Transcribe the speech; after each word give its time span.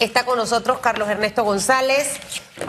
Está 0.00 0.24
con 0.24 0.38
nosotros 0.38 0.78
Carlos 0.78 1.10
Ernesto 1.10 1.44
González. 1.44 2.18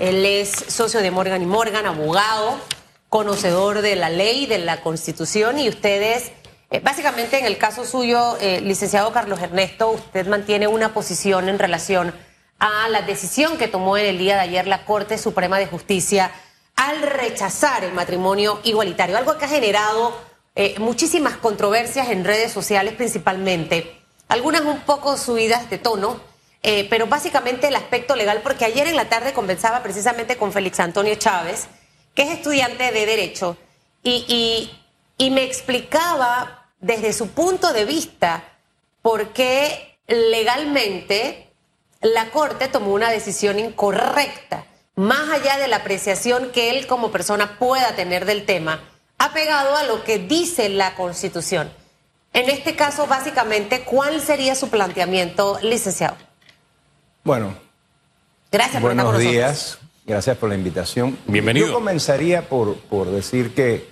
Él 0.01 0.25
es 0.25 0.49
socio 0.49 1.01
de 1.01 1.12
Morgan 1.12 1.42
y 1.42 1.46
Morgan, 1.46 1.85
abogado, 1.85 2.59
conocedor 3.07 3.81
de 3.81 3.96
la 3.96 4.09
ley, 4.09 4.47
de 4.47 4.57
la 4.57 4.81
constitución. 4.81 5.58
Y 5.58 5.70
ustedes, 5.70 6.33
eh, 6.72 6.82
básicamente 6.83 7.40
en 7.40 7.46
el 7.46 7.58
caso 7.58 7.86
suyo, 7.86 8.36
eh, 8.41 8.59
licenciado 8.59 9.14
Carlos 9.14 9.39
Ernesto, 9.39 9.91
usted 9.91 10.28
mantiene 10.28 10.68
una 10.68 10.94
posición 10.94 11.48
en 11.48 11.57
relación 11.57 12.14
a 12.59 12.89
la 12.89 13.02
decisión 13.04 13.57
que 13.57 13.70
tomó 13.70 13.98
en 13.98 14.07
el 14.07 14.18
día 14.18 14.36
de 14.36 14.41
ayer 14.41 14.68
la 14.68 14.84
Corte 14.84 15.18
Suprema 15.18 15.57
de 15.57 15.68
Justicia 15.68 16.32
al 16.75 17.02
rechazar 17.02 17.86
el 17.86 17.93
matrimonio 17.93 18.59
igualitario, 18.63 19.18
algo 19.18 19.38
que 19.38 19.45
ha 19.45 19.48
generado 19.48 20.20
eh, 20.55 20.75
muchísimas 20.79 21.38
controversias 21.38 22.09
en 22.09 22.25
redes 22.25 22.52
sociales 22.52 22.93
principalmente, 22.95 24.02
algunas 24.27 24.63
un 24.63 24.82
poco 24.82 25.16
subidas 25.16 25.70
de 25.70 25.77
tono, 25.77 26.30
eh, 26.64 26.88
pero 26.89 27.07
básicamente 27.07 27.68
el 27.68 27.75
aspecto 27.75 28.16
legal, 28.16 28.41
porque 28.43 28.66
ayer 28.66 28.88
en 28.88 28.96
la 28.96 29.10
tarde 29.10 29.33
conversaba 29.33 29.82
precisamente 29.82 30.38
con 30.38 30.54
Félix 30.54 30.79
Antonio 30.79 31.15
Chávez, 31.15 31.68
que 32.14 32.24
es 32.24 32.30
estudiante 32.30 32.92
de 32.92 33.06
Derecho, 33.06 33.58
y, 34.04 34.72
me 35.32 35.44
explicaba 35.44 36.70
desde 36.80 37.14
su 37.14 37.30
punto 37.30 37.74
de 37.74 37.86
vista 37.86 38.44
por 39.02 39.34
qué 39.34 39.98
legalmente 40.08 41.52
la 42.02 42.32
Corte 42.32 42.68
tomó 42.68 42.94
una 42.94 43.12
decisión 43.12 43.60
incorrecta, 43.60 44.66
más 44.96 45.30
allá 45.30 45.58
de 45.58 45.68
la 45.68 45.78
apreciación 45.78 46.52
que 46.52 46.72
él 46.72 46.88
como 46.88 47.12
persona 47.12 47.58
pueda 47.60 47.96
tener 47.96 48.26
del 48.26 48.46
tema, 48.46 48.82
ha 49.20 49.32
pegado 49.32 49.76
a 49.76 49.84
lo 49.84 50.04
que 50.04 50.18
dice 50.18 50.70
la 50.70 50.96
Constitución. 50.96 51.72
En 52.34 52.50
este 52.50 52.76
caso, 52.76 53.05
básicamente, 53.05 53.84
¿cuál 53.84 54.22
sería 54.22 54.55
su 54.55 54.70
planteamiento, 54.70 55.60
licenciado? 55.62 56.18
Bueno, 57.24 57.54
gracias 58.52 58.82
por 58.82 58.96
buenos 58.96 59.20
días. 59.20 59.78
Gracias 60.06 60.36
por 60.38 60.50
la 60.50 60.56
invitación. 60.56 61.18
Bienvenido. 61.28 61.68
Yo 61.68 61.74
comenzaría 61.74 62.50
por, 62.50 62.76
por 62.76 63.12
decir 63.12 63.54
que 63.54 63.88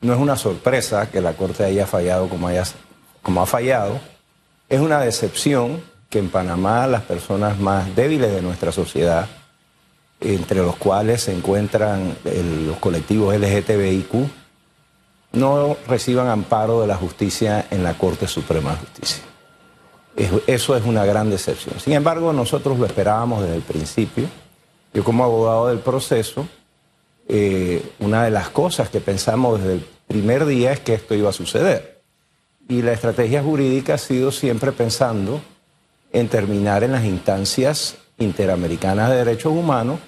no 0.00 0.14
es 0.14 0.18
una 0.18 0.36
sorpresa 0.36 1.10
que 1.10 1.20
la 1.20 1.34
Corte 1.34 1.64
haya 1.64 1.86
fallado 1.86 2.28
como, 2.28 2.48
haya, 2.48 2.64
como 3.22 3.42
ha 3.42 3.46
fallado. 3.46 4.00
Es 4.68 4.80
una 4.80 5.00
decepción 5.00 5.82
que 6.08 6.18
en 6.18 6.30
Panamá 6.30 6.86
las 6.86 7.02
personas 7.02 7.58
más 7.58 7.94
débiles 7.94 8.32
de 8.32 8.40
nuestra 8.40 8.72
sociedad, 8.72 9.28
entre 10.20 10.60
los 10.60 10.76
cuales 10.76 11.22
se 11.22 11.32
encuentran 11.32 12.16
los 12.66 12.78
colectivos 12.78 13.36
LGTBIQ, 13.36 14.14
no 15.32 15.76
reciban 15.86 16.28
amparo 16.28 16.80
de 16.80 16.86
la 16.86 16.96
justicia 16.96 17.66
en 17.70 17.84
la 17.84 17.94
Corte 17.94 18.26
Suprema 18.26 18.70
de 18.72 18.76
Justicia. 18.78 19.29
Eso 20.46 20.76
es 20.76 20.84
una 20.84 21.04
gran 21.06 21.30
decepción. 21.30 21.80
Sin 21.80 21.94
embargo, 21.94 22.32
nosotros 22.32 22.78
lo 22.78 22.84
esperábamos 22.84 23.42
desde 23.42 23.56
el 23.56 23.62
principio. 23.62 24.26
Yo 24.92 25.02
como 25.02 25.24
abogado 25.24 25.68
del 25.68 25.78
proceso, 25.78 26.46
eh, 27.28 27.82
una 28.00 28.24
de 28.24 28.30
las 28.30 28.50
cosas 28.50 28.90
que 28.90 29.00
pensamos 29.00 29.60
desde 29.60 29.74
el 29.74 29.86
primer 30.06 30.44
día 30.44 30.72
es 30.72 30.80
que 30.80 30.94
esto 30.94 31.14
iba 31.14 31.30
a 31.30 31.32
suceder. 31.32 32.02
Y 32.68 32.82
la 32.82 32.92
estrategia 32.92 33.42
jurídica 33.42 33.94
ha 33.94 33.98
sido 33.98 34.30
siempre 34.30 34.72
pensando 34.72 35.40
en 36.12 36.28
terminar 36.28 36.84
en 36.84 36.92
las 36.92 37.04
instancias 37.04 37.96
interamericanas 38.18 39.10
de 39.10 39.16
derechos 39.16 39.52
humanos, 39.52 40.00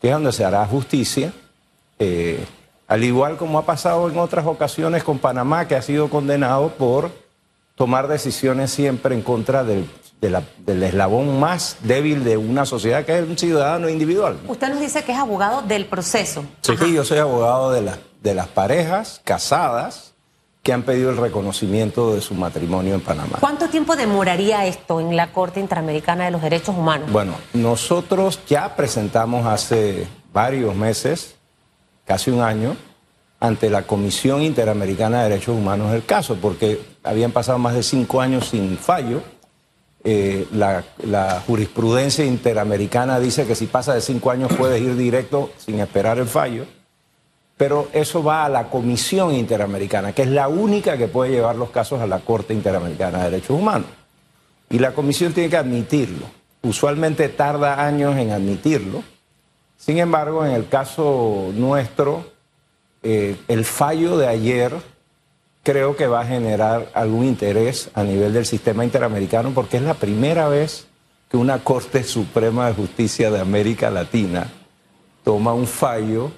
que 0.00 0.08
es 0.08 0.14
donde 0.14 0.32
se 0.32 0.44
hará 0.44 0.64
justicia, 0.66 1.32
eh, 1.98 2.42
al 2.88 3.04
igual 3.04 3.36
como 3.36 3.58
ha 3.58 3.66
pasado 3.66 4.08
en 4.08 4.18
otras 4.18 4.46
ocasiones 4.46 5.04
con 5.04 5.18
Panamá, 5.18 5.68
que 5.68 5.76
ha 5.76 5.82
sido 5.82 6.08
condenado 6.08 6.70
por 6.70 7.10
tomar 7.80 8.08
decisiones 8.08 8.70
siempre 8.70 9.14
en 9.14 9.22
contra 9.22 9.64
del, 9.64 9.88
eslabón 10.66 11.40
más 11.40 11.78
débil 11.82 12.24
de 12.24 12.36
una 12.36 12.66
sociedad, 12.66 13.06
que 13.06 13.18
es 13.18 13.26
un 13.26 13.38
ciudadano 13.38 13.88
individual. 13.88 14.38
Usted 14.48 14.68
nos 14.68 14.80
dice 14.80 15.02
que 15.02 15.12
es 15.12 15.18
abogado 15.18 15.62
del 15.62 15.86
proceso. 15.86 16.44
Sí, 16.60 16.74
yo 16.92 17.06
soy 17.06 17.16
abogado 17.16 17.72
de, 17.72 17.90
de 18.22 18.34
las 18.34 18.48
parejas 18.48 19.22
casadas 19.24 20.12
que 20.62 20.74
han 20.74 20.82
pedido 20.82 21.08
el 21.08 21.16
reconocimiento 21.16 22.14
de 22.14 22.20
su 22.20 22.34
matrimonio 22.34 22.94
en 22.96 23.00
Panamá. 23.00 23.38
¿Cuánto 23.40 23.70
tiempo 23.70 23.96
demoraría 23.96 24.66
esto 24.66 25.00
en 25.00 25.16
la 25.16 25.32
Corte 25.32 25.58
Interamericana 25.58 26.26
de 26.26 26.32
los 26.32 26.42
Derechos 26.42 26.76
Humanos? 26.76 27.10
Bueno, 27.10 27.32
nosotros 27.54 28.40
ya 28.46 28.76
presentamos 28.76 29.46
hace 29.46 30.06
varios 30.34 30.74
meses, 30.76 31.36
casi 32.04 32.30
un 32.30 32.42
año, 32.42 32.76
ante 33.40 33.70
la 33.70 33.86
Comisión 33.86 34.42
Interamericana 34.42 35.22
de 35.22 35.30
Derechos 35.30 35.56
Humanos 35.56 35.94
el 35.94 36.04
caso, 36.04 36.36
porque 36.36 36.80
habían 37.02 37.32
pasado 37.32 37.58
más 37.58 37.74
de 37.74 37.82
cinco 37.82 38.20
años 38.20 38.48
sin 38.48 38.76
fallo. 38.76 39.22
Eh, 40.04 40.46
la, 40.52 40.84
jurisprudencia 41.46 42.24
interamericana 42.24 43.18
dice 43.18 43.46
que 43.46 43.54
si 43.54 43.66
pasa 43.66 43.94
de 43.94 44.00
cinco 44.00 44.30
años 44.30 44.50
puedes 44.56 44.80
ir 44.80 44.96
directo 44.96 45.50
sin 45.58 45.80
esperar 45.80 46.18
el 46.18 46.26
fallo, 46.26 46.64
pero 47.56 47.88
eso 47.92 48.22
va 48.22 48.44
a 48.44 48.48
la 48.48 48.68
Comisión 48.68 49.34
Interamericana, 49.34 50.14
que 50.14 50.22
es 50.22 50.28
la 50.28 50.48
única 50.48 50.96
que 50.96 51.08
puede 51.08 51.32
llevar 51.32 51.56
los 51.56 51.70
casos 51.70 52.00
a 52.00 52.06
la 52.06 52.20
Corte 52.20 52.54
Interamericana 52.54 53.18
de 53.18 53.30
Derechos 53.30 53.58
Humanos. 53.58 53.88
Y 54.70 54.78
la 54.78 54.92
Comisión 54.92 55.32
tiene 55.32 55.50
que 55.50 55.58
admitirlo. 55.58 56.26
Usualmente 56.62 57.28
tarda 57.28 57.84
años 57.84 58.16
en 58.16 58.30
admitirlo. 58.30 59.02
Sin 59.76 59.98
embargo, 59.98 60.44
en 60.46 60.52
el 60.52 60.68
caso 60.68 61.50
nuestro, 61.54 62.24
eh, 63.02 63.36
el 63.48 63.64
fallo 63.64 64.16
de 64.18 64.28
ayer 64.28 64.74
creo 65.62 65.96
que 65.96 66.06
va 66.06 66.20
a 66.20 66.26
generar 66.26 66.90
algún 66.94 67.24
interés 67.24 67.90
a 67.94 68.02
nivel 68.02 68.32
del 68.32 68.46
sistema 68.46 68.84
interamericano 68.84 69.52
porque 69.54 69.76
es 69.76 69.82
la 69.82 69.94
primera 69.94 70.48
vez 70.48 70.86
que 71.30 71.36
una 71.36 71.62
Corte 71.62 72.02
Suprema 72.02 72.66
de 72.66 72.74
Justicia 72.74 73.30
de 73.30 73.40
América 73.40 73.90
Latina 73.90 74.50
toma 75.22 75.54
un 75.54 75.66
fallo, 75.66 76.32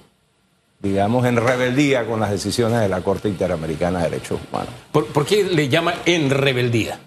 digamos, 0.80 1.24
en 1.24 1.36
rebeldía 1.36 2.06
con 2.06 2.20
las 2.20 2.30
decisiones 2.30 2.80
de 2.80 2.88
la 2.88 3.00
Corte 3.00 3.28
Interamericana 3.28 4.00
de 4.00 4.10
Derechos 4.10 4.40
Humanos. 4.50 4.74
¿Por, 4.92 5.24
qué 5.24 5.44
le 5.44 5.68
llama 5.68 5.94
en 6.04 6.28
rebeldía? 6.28 7.00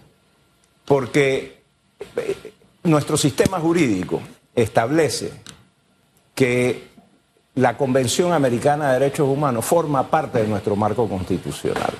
Porque 0.83 1.61
eh, 2.15 2.53
nuestro 2.83 3.17
sistema 3.17 3.59
jurídico 3.59 4.21
establece 4.55 5.31
que 6.33 6.94
la 7.55 7.77
Convención 7.77 8.33
Americana 8.33 8.87
de 8.87 8.99
Derechos 8.99 9.27
Humanos 9.29 9.63
forma 9.63 10.09
parte 10.09 10.39
de 10.39 10.47
nuestro 10.47 10.75
marco 10.75 11.07
constitucional. 11.07 11.93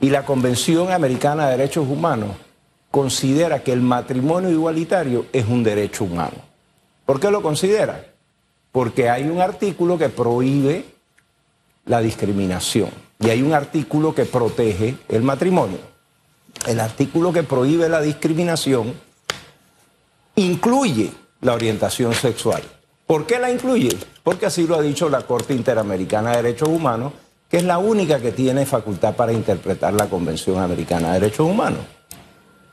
Y 0.00 0.10
la 0.10 0.24
Convención 0.24 0.90
Americana 0.90 1.46
de 1.46 1.56
Derechos 1.56 1.88
Humanos 1.88 2.30
considera 2.90 3.62
que 3.62 3.72
el 3.72 3.80
matrimonio 3.80 4.50
igualitario 4.50 5.26
es 5.32 5.46
un 5.46 5.62
derecho 5.62 6.04
humano. 6.04 6.36
¿Por 7.06 7.20
qué 7.20 7.30
lo 7.30 7.40
considera? 7.40 8.04
Porque 8.72 9.08
hay 9.08 9.24
un 9.28 9.40
artículo 9.40 9.96
que 9.96 10.08
prohíbe 10.08 10.84
la 11.86 12.00
discriminación 12.00 12.90
y 13.20 13.30
hay 13.30 13.42
un 13.42 13.54
artículo 13.54 14.14
que 14.14 14.24
protege 14.24 14.96
el 15.08 15.22
matrimonio. 15.22 15.78
El 16.66 16.80
artículo 16.80 17.32
que 17.32 17.44
prohíbe 17.44 17.88
la 17.88 18.00
discriminación 18.00 18.94
incluye 20.34 21.12
la 21.42 21.54
orientación 21.54 22.12
sexual. 22.14 22.62
¿Por 23.06 23.26
qué 23.26 23.38
la 23.38 23.50
incluye? 23.50 23.96
Porque 24.24 24.46
así 24.46 24.66
lo 24.66 24.74
ha 24.74 24.82
dicho 24.82 25.08
la 25.08 25.20
Corte 25.22 25.54
Interamericana 25.54 26.30
de 26.30 26.36
Derechos 26.38 26.70
Humanos, 26.70 27.12
que 27.48 27.58
es 27.58 27.64
la 27.64 27.78
única 27.78 28.18
que 28.18 28.32
tiene 28.32 28.66
facultad 28.66 29.14
para 29.14 29.32
interpretar 29.32 29.92
la 29.92 30.08
Convención 30.08 30.58
Americana 30.58 31.12
de 31.12 31.20
Derechos 31.20 31.48
Humanos. 31.48 31.80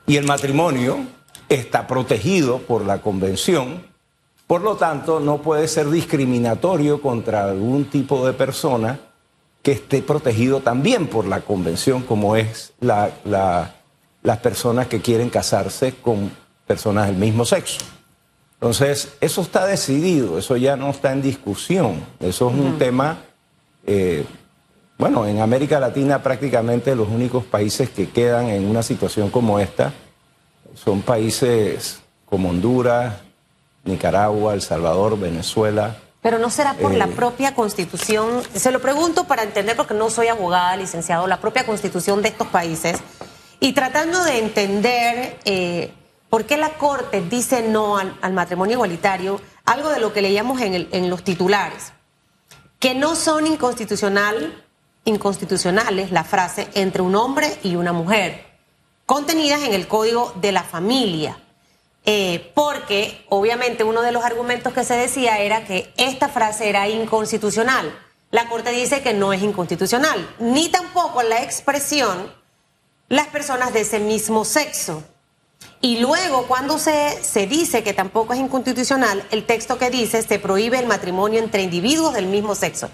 Y 0.06 0.16
el 0.16 0.26
matrimonio 0.26 1.06
está 1.48 1.86
protegido 1.86 2.58
por 2.58 2.84
la 2.84 3.02
Convención, 3.02 3.86
por 4.46 4.62
lo 4.62 4.76
tanto 4.76 5.20
no 5.20 5.42
puede 5.42 5.68
ser 5.68 5.90
discriminatorio 5.90 7.00
contra 7.00 7.44
algún 7.44 7.84
tipo 7.84 8.26
de 8.26 8.32
persona 8.32 8.98
que 9.62 9.72
esté 9.72 10.02
protegido 10.02 10.60
también 10.60 11.06
por 11.06 11.26
la 11.26 11.42
Convención, 11.42 12.02
como 12.02 12.34
es 12.34 12.72
las 12.80 14.38
personas 14.42 14.88
que 14.88 15.00
quieren 15.00 15.30
casarse 15.30 15.94
con 16.02 16.32
personas 16.66 17.06
del 17.06 17.16
mismo 17.16 17.44
sexo. 17.44 17.78
Entonces, 18.62 19.14
eso 19.20 19.40
está 19.40 19.66
decidido, 19.66 20.38
eso 20.38 20.56
ya 20.56 20.76
no 20.76 20.90
está 20.90 21.10
en 21.10 21.20
discusión, 21.20 22.06
eso 22.20 22.48
es 22.48 22.54
un 22.54 22.78
tema, 22.78 23.18
eh, 23.84 24.24
bueno, 24.96 25.26
en 25.26 25.40
América 25.40 25.80
Latina 25.80 26.22
prácticamente 26.22 26.94
los 26.94 27.08
únicos 27.08 27.42
países 27.42 27.90
que 27.90 28.10
quedan 28.10 28.50
en 28.50 28.64
una 28.64 28.84
situación 28.84 29.30
como 29.30 29.58
esta 29.58 29.92
son 30.76 31.02
países 31.02 32.02
como 32.24 32.50
Honduras, 32.50 33.16
Nicaragua, 33.82 34.54
El 34.54 34.62
Salvador, 34.62 35.18
Venezuela. 35.18 35.96
Pero 36.22 36.38
no 36.38 36.48
será 36.48 36.74
por 36.74 36.94
la 36.94 37.06
eh, 37.06 37.12
propia 37.16 37.56
constitución, 37.56 38.44
se 38.54 38.70
lo 38.70 38.80
pregunto 38.80 39.24
para 39.24 39.42
entender 39.42 39.74
porque 39.74 39.94
no 39.94 40.08
soy 40.08 40.28
abogada, 40.28 40.76
licenciado, 40.76 41.26
la 41.26 41.40
propia 41.40 41.66
constitución 41.66 42.22
de 42.22 42.28
estos 42.28 42.46
países 42.46 43.00
y 43.58 43.72
tratando 43.72 44.22
de 44.22 44.38
entender... 44.38 45.38
Eh, 45.46 45.94
¿Por 46.32 46.46
qué 46.46 46.56
la 46.56 46.78
Corte 46.78 47.20
dice 47.20 47.60
no 47.60 47.98
al, 47.98 48.32
matrimonio 48.32 48.76
igualitario? 48.76 49.38
Algo 49.66 49.90
de 49.90 50.00
lo 50.00 50.14
que 50.14 50.22
leíamos 50.22 50.62
en, 50.62 51.10
los 51.10 51.22
titulares, 51.24 51.92
que 52.78 52.94
no 52.94 53.16
son 53.16 53.46
inconstitucional, 53.46 54.64
inconstitucionales 55.04 56.10
la 56.10 56.24
frase 56.24 56.68
entre 56.72 57.02
un 57.02 57.16
hombre 57.16 57.54
y 57.62 57.76
una 57.76 57.92
mujer, 57.92 58.46
contenidas 59.04 59.60
en 59.64 59.74
el 59.74 59.86
Código 59.86 60.32
de 60.40 60.52
la 60.52 60.62
Familia. 60.62 61.38
eh, 62.06 62.50
porque 62.54 63.26
obviamente 63.28 63.84
uno 63.84 64.00
de 64.00 64.12
los 64.12 64.24
argumentos 64.24 64.72
que 64.72 64.84
se 64.84 64.94
decía 64.94 65.38
era 65.38 65.66
que 65.66 65.92
esta 65.98 66.30
frase 66.30 66.70
era 66.70 66.88
inconstitucional. 66.88 67.94
La 68.30 68.48
Corte 68.48 68.70
dice 68.70 69.02
que 69.02 69.12
no 69.12 69.34
es 69.34 69.42
inconstitucional, 69.42 70.34
ni 70.38 70.70
tampoco 70.70 71.22
la 71.22 71.42
expresión 71.42 72.32
las 73.10 73.26
personas 73.26 73.74
de 73.74 73.82
ese 73.82 73.98
mismo 73.98 74.46
sexo. 74.46 75.04
Y 75.80 75.98
luego, 75.98 76.46
cuando 76.46 76.78
se, 76.78 77.22
se 77.22 77.46
dice 77.46 77.82
que 77.82 77.92
tampoco 77.92 78.34
es 78.34 78.40
inconstitucional, 78.40 79.24
el 79.30 79.44
texto 79.44 79.78
que 79.78 79.90
dice 79.90 80.22
se 80.22 80.38
prohíbe 80.38 80.78
el 80.78 80.86
matrimonio 80.86 81.40
entre 81.40 81.62
individuos 81.62 82.14
del 82.14 82.26
mismo 82.26 82.54
sexo. 82.54 82.88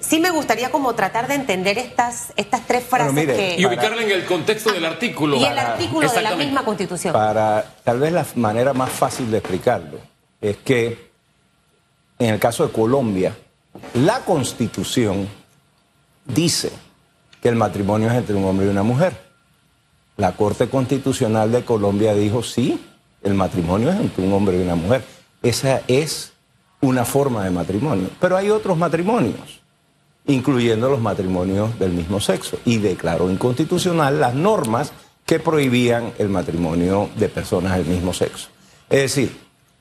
Sí, 0.00 0.20
me 0.20 0.30
gustaría 0.30 0.70
como 0.70 0.94
tratar 0.94 1.26
de 1.26 1.34
entender 1.34 1.76
estas, 1.78 2.32
estas 2.36 2.66
tres 2.66 2.84
frases 2.84 3.26
que... 3.26 3.56
Y 3.58 3.66
ubicarla 3.66 4.02
en 4.02 4.10
el 4.10 4.24
contexto 4.24 4.72
del 4.72 4.84
artículo. 4.84 5.36
Y 5.36 5.44
el 5.44 5.58
artículo 5.58 6.08
de 6.08 6.22
la 6.22 6.36
misma 6.36 6.64
Constitución. 6.64 7.12
Para, 7.12 7.64
tal 7.82 7.98
vez 7.98 8.12
la 8.12 8.24
manera 8.36 8.72
más 8.74 8.90
fácil 8.90 9.30
de 9.30 9.38
explicarlo 9.38 9.98
es 10.40 10.58
que 10.58 11.10
en 12.18 12.34
el 12.34 12.38
caso 12.38 12.66
de 12.66 12.72
Colombia, 12.72 13.36
la 13.94 14.20
Constitución 14.20 15.28
dice 16.24 16.70
que 17.40 17.48
el 17.48 17.56
matrimonio 17.56 18.08
es 18.08 18.14
entre 18.14 18.36
un 18.36 18.44
hombre 18.44 18.66
y 18.66 18.68
una 18.68 18.84
mujer. 18.84 19.31
La 20.16 20.32
Corte 20.32 20.68
Constitucional 20.68 21.50
de 21.50 21.64
Colombia 21.64 22.14
dijo, 22.14 22.42
sí, 22.42 22.80
el 23.22 23.34
matrimonio 23.34 23.90
es 23.90 24.00
entre 24.00 24.24
un 24.24 24.32
hombre 24.32 24.58
y 24.58 24.62
una 24.62 24.74
mujer. 24.74 25.04
Esa 25.42 25.82
es 25.88 26.32
una 26.80 27.04
forma 27.04 27.44
de 27.44 27.50
matrimonio. 27.50 28.10
Pero 28.20 28.36
hay 28.36 28.50
otros 28.50 28.76
matrimonios 28.76 29.62
incluyendo 30.26 30.88
los 30.88 31.00
matrimonios 31.00 31.78
del 31.78 31.92
mismo 31.92 32.20
sexo, 32.20 32.58
y 32.64 32.78
declaró 32.78 33.30
inconstitucional 33.30 34.20
las 34.20 34.34
normas 34.34 34.92
que 35.26 35.38
prohibían 35.38 36.12
el 36.18 36.28
matrimonio 36.28 37.08
de 37.16 37.28
personas 37.28 37.76
del 37.76 37.86
mismo 37.86 38.12
sexo. 38.12 38.48
Es 38.88 39.00
decir, 39.02 39.36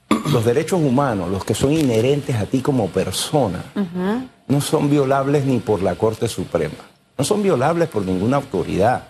los 0.31 0.45
derechos 0.45 0.81
humanos, 0.81 1.29
los 1.29 1.43
que 1.43 1.53
son 1.53 1.73
inherentes 1.73 2.35
a 2.35 2.45
ti 2.45 2.61
como 2.61 2.89
persona, 2.89 3.63
no 4.47 4.61
son 4.61 4.89
violables 4.89 5.45
ni 5.45 5.59
por 5.59 5.81
la 5.81 5.95
Corte 5.95 6.27
Suprema, 6.27 6.75
no 7.17 7.23
son 7.23 7.43
violables 7.43 7.87
por 7.89 8.03
ninguna 8.03 8.37
autoridad. 8.37 9.07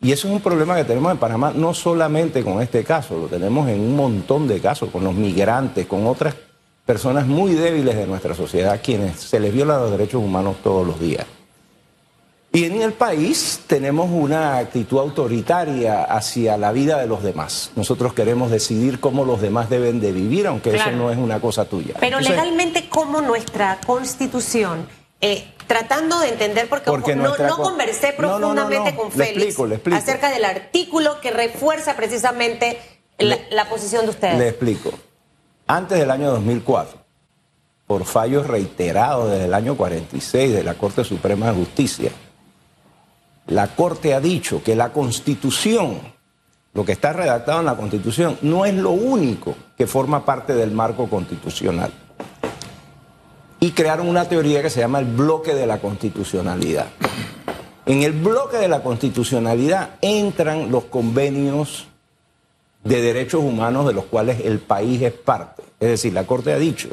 Y 0.00 0.12
eso 0.12 0.28
es 0.28 0.34
un 0.34 0.40
problema 0.40 0.76
que 0.76 0.84
tenemos 0.84 1.10
en 1.10 1.18
Panamá, 1.18 1.52
no 1.54 1.74
solamente 1.74 2.44
con 2.44 2.62
este 2.62 2.84
caso, 2.84 3.18
lo 3.18 3.26
tenemos 3.26 3.68
en 3.68 3.80
un 3.80 3.96
montón 3.96 4.46
de 4.46 4.60
casos, 4.60 4.90
con 4.90 5.02
los 5.02 5.14
migrantes, 5.14 5.86
con 5.86 6.06
otras 6.06 6.36
personas 6.86 7.26
muy 7.26 7.54
débiles 7.54 7.96
de 7.96 8.06
nuestra 8.06 8.34
sociedad, 8.34 8.80
quienes 8.82 9.18
se 9.18 9.40
les 9.40 9.52
viola 9.52 9.78
los 9.78 9.90
derechos 9.90 10.22
humanos 10.22 10.56
todos 10.62 10.86
los 10.86 11.00
días. 11.00 11.26
Y 12.50 12.64
en 12.64 12.80
el 12.80 12.94
país 12.94 13.60
tenemos 13.66 14.08
una 14.10 14.56
actitud 14.56 14.98
autoritaria 14.98 16.04
hacia 16.04 16.56
la 16.56 16.72
vida 16.72 16.98
de 16.98 17.06
los 17.06 17.22
demás. 17.22 17.72
Nosotros 17.76 18.14
queremos 18.14 18.50
decidir 18.50 19.00
cómo 19.00 19.24
los 19.26 19.42
demás 19.42 19.68
deben 19.68 20.00
de 20.00 20.12
vivir, 20.12 20.46
aunque 20.46 20.74
eso 20.74 20.90
no 20.92 21.10
es 21.10 21.18
una 21.18 21.40
cosa 21.40 21.66
tuya. 21.66 21.94
Pero 22.00 22.20
legalmente, 22.20 22.88
¿cómo 22.88 23.20
nuestra 23.20 23.78
constitución, 23.86 24.86
eh, 25.20 25.44
tratando 25.68 26.18
de 26.18 26.30
entender, 26.30 26.68
porque, 26.68 27.14
no, 27.14 27.32
conversé 27.56 28.12
profundamente 28.14 28.96
con 28.96 29.12
Félix 29.12 29.56
acerca 29.92 30.30
del 30.30 30.44
artículo 30.44 31.20
que 31.20 31.30
refuerza 31.30 31.94
precisamente 31.94 32.80
la 33.18 33.68
posición 33.68 34.04
de 34.04 34.10
ustedes. 34.10 34.38
Le 34.38 34.48
explico. 34.48 34.90
Antes 35.68 35.98
del 35.98 36.10
año 36.10 36.30
2004, 36.30 36.98
por 37.86 38.04
fallos 38.04 38.46
reiterados 38.46 39.30
desde 39.30 39.44
el 39.44 39.54
año 39.54 39.76
46 39.76 40.54
de 40.54 40.64
la 40.64 40.74
Corte 40.74 41.04
Suprema 41.04 41.48
de 41.48 41.54
Justicia, 41.54 42.10
la 43.48 43.68
Corte 43.68 44.14
ha 44.14 44.20
dicho 44.20 44.62
que 44.62 44.74
la 44.74 44.92
Constitución, 44.92 46.00
lo 46.74 46.84
que 46.84 46.92
está 46.92 47.12
redactado 47.12 47.60
en 47.60 47.66
la 47.66 47.76
Constitución, 47.76 48.38
no 48.42 48.64
es 48.64 48.74
lo 48.74 48.90
único 48.90 49.54
que 49.76 49.86
forma 49.86 50.24
parte 50.24 50.54
del 50.54 50.70
marco 50.70 51.08
constitucional. 51.08 51.92
Y 53.60 53.72
crearon 53.72 54.08
una 54.08 54.28
teoría 54.28 54.62
que 54.62 54.70
se 54.70 54.80
llama 54.80 55.00
el 55.00 55.06
bloque 55.06 55.54
de 55.54 55.66
la 55.66 55.80
constitucionalidad. 55.80 56.86
En 57.86 58.02
el 58.02 58.12
bloque 58.12 58.58
de 58.58 58.68
la 58.68 58.82
constitucionalidad 58.82 59.96
entran 60.02 60.70
los 60.70 60.84
convenios 60.84 61.88
de 62.84 63.00
derechos 63.00 63.42
humanos 63.42 63.86
de 63.86 63.94
los 63.94 64.04
cuales 64.04 64.40
el 64.44 64.58
país 64.58 65.00
es 65.02 65.12
parte. 65.12 65.62
Es 65.80 65.88
decir, 65.88 66.12
la 66.12 66.26
Corte 66.26 66.52
ha 66.52 66.58
dicho, 66.58 66.88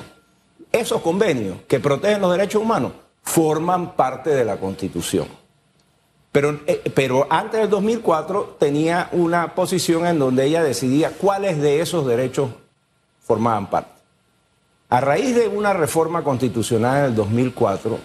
esos 0.71 1.01
convenios 1.01 1.57
que 1.67 1.79
protegen 1.79 2.21
los 2.21 2.31
derechos 2.31 2.61
humanos 2.61 2.93
forman 3.23 3.95
parte 3.95 4.29
de 4.29 4.45
la 4.45 4.57
Constitución. 4.57 5.27
Pero, 6.31 6.59
eh, 6.67 6.81
pero 6.93 7.27
antes 7.29 7.61
del 7.61 7.69
2004 7.69 8.57
tenía 8.59 9.09
una 9.13 9.55
posición 9.55 10.05
en 10.05 10.19
donde 10.19 10.45
ella 10.45 10.63
decidía 10.63 11.11
cuáles 11.11 11.61
de 11.61 11.81
esos 11.81 12.05
derechos 12.05 12.49
formaban 13.21 13.69
parte. 13.69 13.94
A 14.95 15.01
raíz 15.01 15.35
de 15.35 15.49
una 15.49 15.73
reforma 15.73 16.23
constitucional 16.23 16.99
en 16.99 17.05
el 17.07 17.15
2004, 17.15 17.99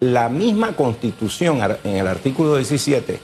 la 0.00 0.30
misma 0.30 0.74
Constitución, 0.74 1.60
en 1.84 1.96
el 1.96 2.06
artículo 2.06 2.56
17, 2.56 3.20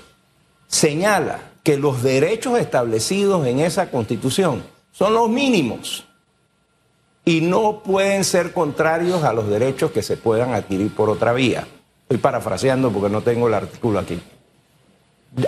señala 0.67 1.53
que 1.63 1.79
los 1.79 2.03
derechos 2.03 2.59
establecidos 2.59 3.47
en 3.47 3.61
esa 3.61 3.91
constitución 3.91 4.63
son 4.91 5.15
los 5.15 5.31
mínimos 5.31 6.07
y 7.25 7.41
no 7.41 7.83
pueden 7.83 8.25
ser 8.25 8.53
contrarios 8.53 9.25
a 9.25 9.33
los 9.33 9.49
derechos 9.49 9.91
que 9.91 10.03
se 10.03 10.19
puedan 10.19 10.53
adquirir 10.53 10.95
por 10.95 11.09
otra 11.09 11.33
vía. 11.33 11.67
Estoy 12.03 12.19
parafraseando 12.19 12.93
porque 12.93 13.09
no 13.09 13.23
tengo 13.23 13.49
el 13.49 13.55
artículo 13.55 14.01
aquí. 14.01 14.21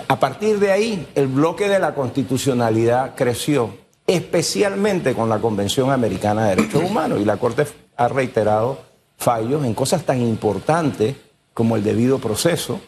A 0.07 0.19
partir 0.19 0.57
de 0.57 0.71
ahí, 0.71 1.07
el 1.13 1.27
bloque 1.27 1.69
de 1.69 1.77
la 1.77 1.93
constitucionalidad 1.93 3.13
creció, 3.13 3.84
especialmente 4.07 5.13
con 5.13 5.29
la 5.29 5.39
Convención 5.39 5.91
Americana 5.91 6.45
de 6.45 6.55
Derechos 6.55 6.83
Humanos, 6.89 7.19
y 7.21 7.25
la 7.25 7.37
Corte 7.37 7.65
ha 7.97 8.07
reiterado 8.07 8.79
fallos 9.17 9.65
en 9.65 9.73
cosas 9.73 10.03
tan 10.03 10.21
importantes 10.21 11.15
como 11.53 11.75
el 11.75 11.83
debido 11.83 12.19
proceso 12.19 12.79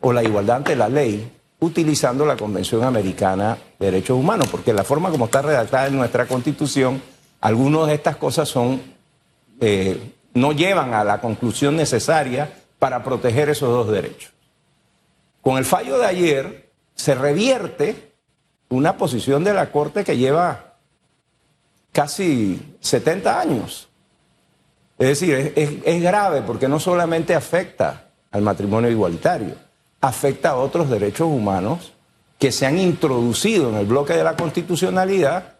o 0.00 0.12
la 0.12 0.22
igualdad 0.22 0.58
ante 0.58 0.76
la 0.76 0.88
ley, 0.88 1.30
utilizando 1.60 2.24
la 2.24 2.36
Convención 2.36 2.84
Americana 2.84 3.58
de 3.78 3.86
Derechos 3.86 4.18
Humanos, 4.18 4.48
porque 4.50 4.72
la 4.72 4.84
forma 4.84 5.10
como 5.10 5.26
está 5.26 5.42
redactada 5.42 5.88
en 5.88 5.96
nuestra 5.96 6.26
Constitución, 6.26 7.02
algunas 7.40 7.86
de 7.88 7.94
estas 7.94 8.16
cosas 8.16 8.48
son, 8.48 8.80
eh, 9.60 10.12
no 10.34 10.52
llevan 10.52 10.94
a 10.94 11.04
la 11.04 11.20
conclusión 11.20 11.76
necesaria 11.76 12.50
para 12.78 13.02
proteger 13.02 13.50
esos 13.50 13.68
dos 13.68 13.90
derechos. 13.90 14.32
Con 15.42 15.58
el 15.58 15.64
fallo 15.64 15.98
de 15.98 16.06
ayer 16.06 16.70
se 16.94 17.14
revierte 17.14 18.09
una 18.70 18.96
posición 18.96 19.44
de 19.44 19.52
la 19.52 19.70
Corte 19.70 20.02
que 20.02 20.16
lleva 20.16 20.74
casi 21.92 22.76
70 22.80 23.40
años. 23.40 23.88
Es 24.98 25.08
decir, 25.08 25.52
es 25.56 26.02
grave 26.02 26.42
porque 26.42 26.68
no 26.68 26.80
solamente 26.80 27.34
afecta 27.34 28.08
al 28.30 28.42
matrimonio 28.42 28.90
igualitario, 28.90 29.54
afecta 30.00 30.50
a 30.50 30.56
otros 30.56 30.88
derechos 30.88 31.26
humanos 31.26 31.92
que 32.38 32.52
se 32.52 32.66
han 32.66 32.78
introducido 32.78 33.68
en 33.68 33.76
el 33.76 33.86
bloque 33.86 34.14
de 34.14 34.24
la 34.24 34.34
constitucionalidad 34.34 35.56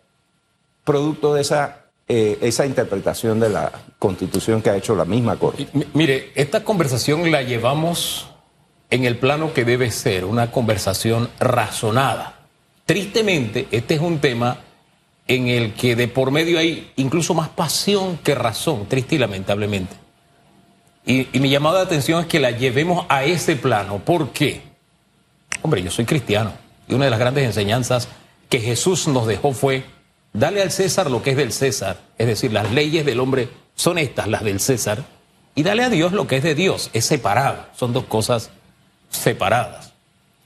producto 0.84 1.34
de 1.34 1.42
esa, 1.42 1.84
eh, 2.08 2.38
esa 2.40 2.64
interpretación 2.64 3.38
de 3.38 3.50
la 3.50 3.70
constitución 3.98 4.62
que 4.62 4.70
ha 4.70 4.76
hecho 4.76 4.96
la 4.96 5.04
misma 5.04 5.36
Corte. 5.36 5.68
Mire, 5.92 6.32
esta 6.34 6.64
conversación 6.64 7.30
la 7.30 7.42
llevamos 7.42 8.30
en 8.88 9.04
el 9.04 9.18
plano 9.18 9.52
que 9.52 9.64
debe 9.64 9.90
ser, 9.90 10.24
una 10.24 10.50
conversación 10.50 11.28
razonada. 11.38 12.39
Tristemente, 12.90 13.68
este 13.70 13.94
es 13.94 14.00
un 14.00 14.18
tema 14.18 14.58
en 15.28 15.46
el 15.46 15.74
que 15.74 15.94
de 15.94 16.08
por 16.08 16.32
medio 16.32 16.58
hay 16.58 16.90
incluso 16.96 17.34
más 17.34 17.48
pasión 17.48 18.18
que 18.18 18.34
razón, 18.34 18.88
triste 18.88 19.14
y 19.14 19.18
lamentablemente. 19.18 19.94
Y, 21.06 21.28
mi 21.38 21.50
llamada 21.50 21.78
de 21.78 21.84
atención 21.84 22.20
es 22.20 22.26
que 22.26 22.40
la 22.40 22.50
llevemos 22.50 23.06
a 23.08 23.22
ese 23.22 23.54
plano. 23.54 24.00
¿Por 24.00 24.32
qué? 24.32 24.62
Hombre, 25.62 25.84
yo 25.84 25.92
soy 25.92 26.04
cristiano 26.04 26.52
y 26.88 26.94
una 26.94 27.04
de 27.04 27.12
las 27.12 27.20
grandes 27.20 27.44
enseñanzas 27.44 28.08
que 28.48 28.58
Jesús 28.58 29.06
nos 29.06 29.28
dejó 29.28 29.52
fue, 29.52 29.84
dale 30.32 30.60
al 30.60 30.72
César 30.72 31.12
lo 31.12 31.22
que 31.22 31.30
es 31.30 31.36
del 31.36 31.52
César, 31.52 32.00
es 32.18 32.26
decir, 32.26 32.52
las 32.52 32.72
leyes 32.72 33.06
del 33.06 33.20
hombre 33.20 33.50
son 33.76 33.98
estas, 33.98 34.26
las 34.26 34.42
del 34.42 34.58
César, 34.58 35.04
y 35.54 35.62
dale 35.62 35.84
a 35.84 35.90
Dios 35.90 36.10
lo 36.10 36.26
que 36.26 36.38
es 36.38 36.42
de 36.42 36.56
Dios, 36.56 36.90
es 36.92 37.04
separado, 37.04 37.66
son 37.72 37.92
dos 37.92 38.06
cosas 38.06 38.50
separadas. 39.10 39.89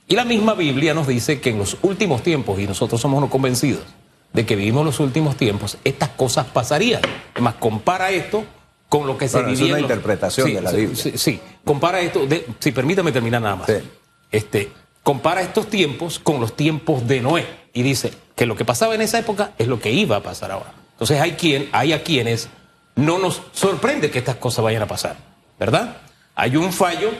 Y 0.06 0.16
la 0.16 0.24
misma 0.24 0.54
Biblia 0.54 0.94
nos 0.94 1.06
dice 1.06 1.40
que 1.40 1.50
en 1.50 1.58
los 1.58 1.78
últimos 1.82 2.22
tiempos, 2.22 2.58
y 2.60 2.66
nosotros 2.66 3.00
somos 3.00 3.20
no 3.20 3.30
convencidos 3.30 3.82
de 4.32 4.44
que 4.44 4.56
vivimos 4.56 4.84
los 4.84 5.00
últimos 5.00 5.36
tiempos, 5.36 5.78
estas 5.84 6.10
cosas 6.10 6.46
pasarían. 6.46 7.00
Además, 7.32 7.54
compara 7.58 8.10
esto 8.10 8.44
con 8.88 9.06
lo 9.06 9.16
que 9.16 9.28
se 9.28 9.42
vivía. 9.42 9.64
Es 9.64 9.70
una 9.70 9.80
interpretación 9.80 10.52
de 10.52 10.60
la 10.60 10.72
Biblia. 10.72 10.96
Sí, 11.16 11.40
compara 11.64 12.00
esto, 12.00 12.26
si 12.58 12.72
permítame 12.72 13.12
terminar 13.12 13.40
nada 13.40 13.56
más. 13.56 13.72
Este, 14.30 14.70
compara 15.02 15.40
estos 15.40 15.68
tiempos 15.68 16.18
con 16.18 16.40
los 16.40 16.56
tiempos 16.56 17.06
de 17.06 17.20
Noé 17.20 17.46
y 17.72 17.82
dice 17.82 18.12
que 18.34 18.46
lo 18.46 18.56
que 18.56 18.64
pasaba 18.64 18.94
en 18.94 19.02
esa 19.02 19.18
época 19.18 19.52
es 19.58 19.68
lo 19.68 19.80
que 19.80 19.92
iba 19.92 20.16
a 20.16 20.22
pasar 20.22 20.50
ahora. 20.50 20.74
Entonces 20.92 21.20
hay 21.20 21.32
quien, 21.32 21.68
hay 21.72 21.92
a 21.92 22.02
quienes 22.02 22.48
no 22.96 23.18
nos 23.18 23.42
sorprende 23.52 24.10
que 24.10 24.18
estas 24.18 24.36
cosas 24.36 24.64
vayan 24.64 24.82
a 24.82 24.86
pasar, 24.86 25.16
¿verdad? 25.58 25.96
Hay 26.34 26.56
un 26.56 26.72
fallo 26.72 27.10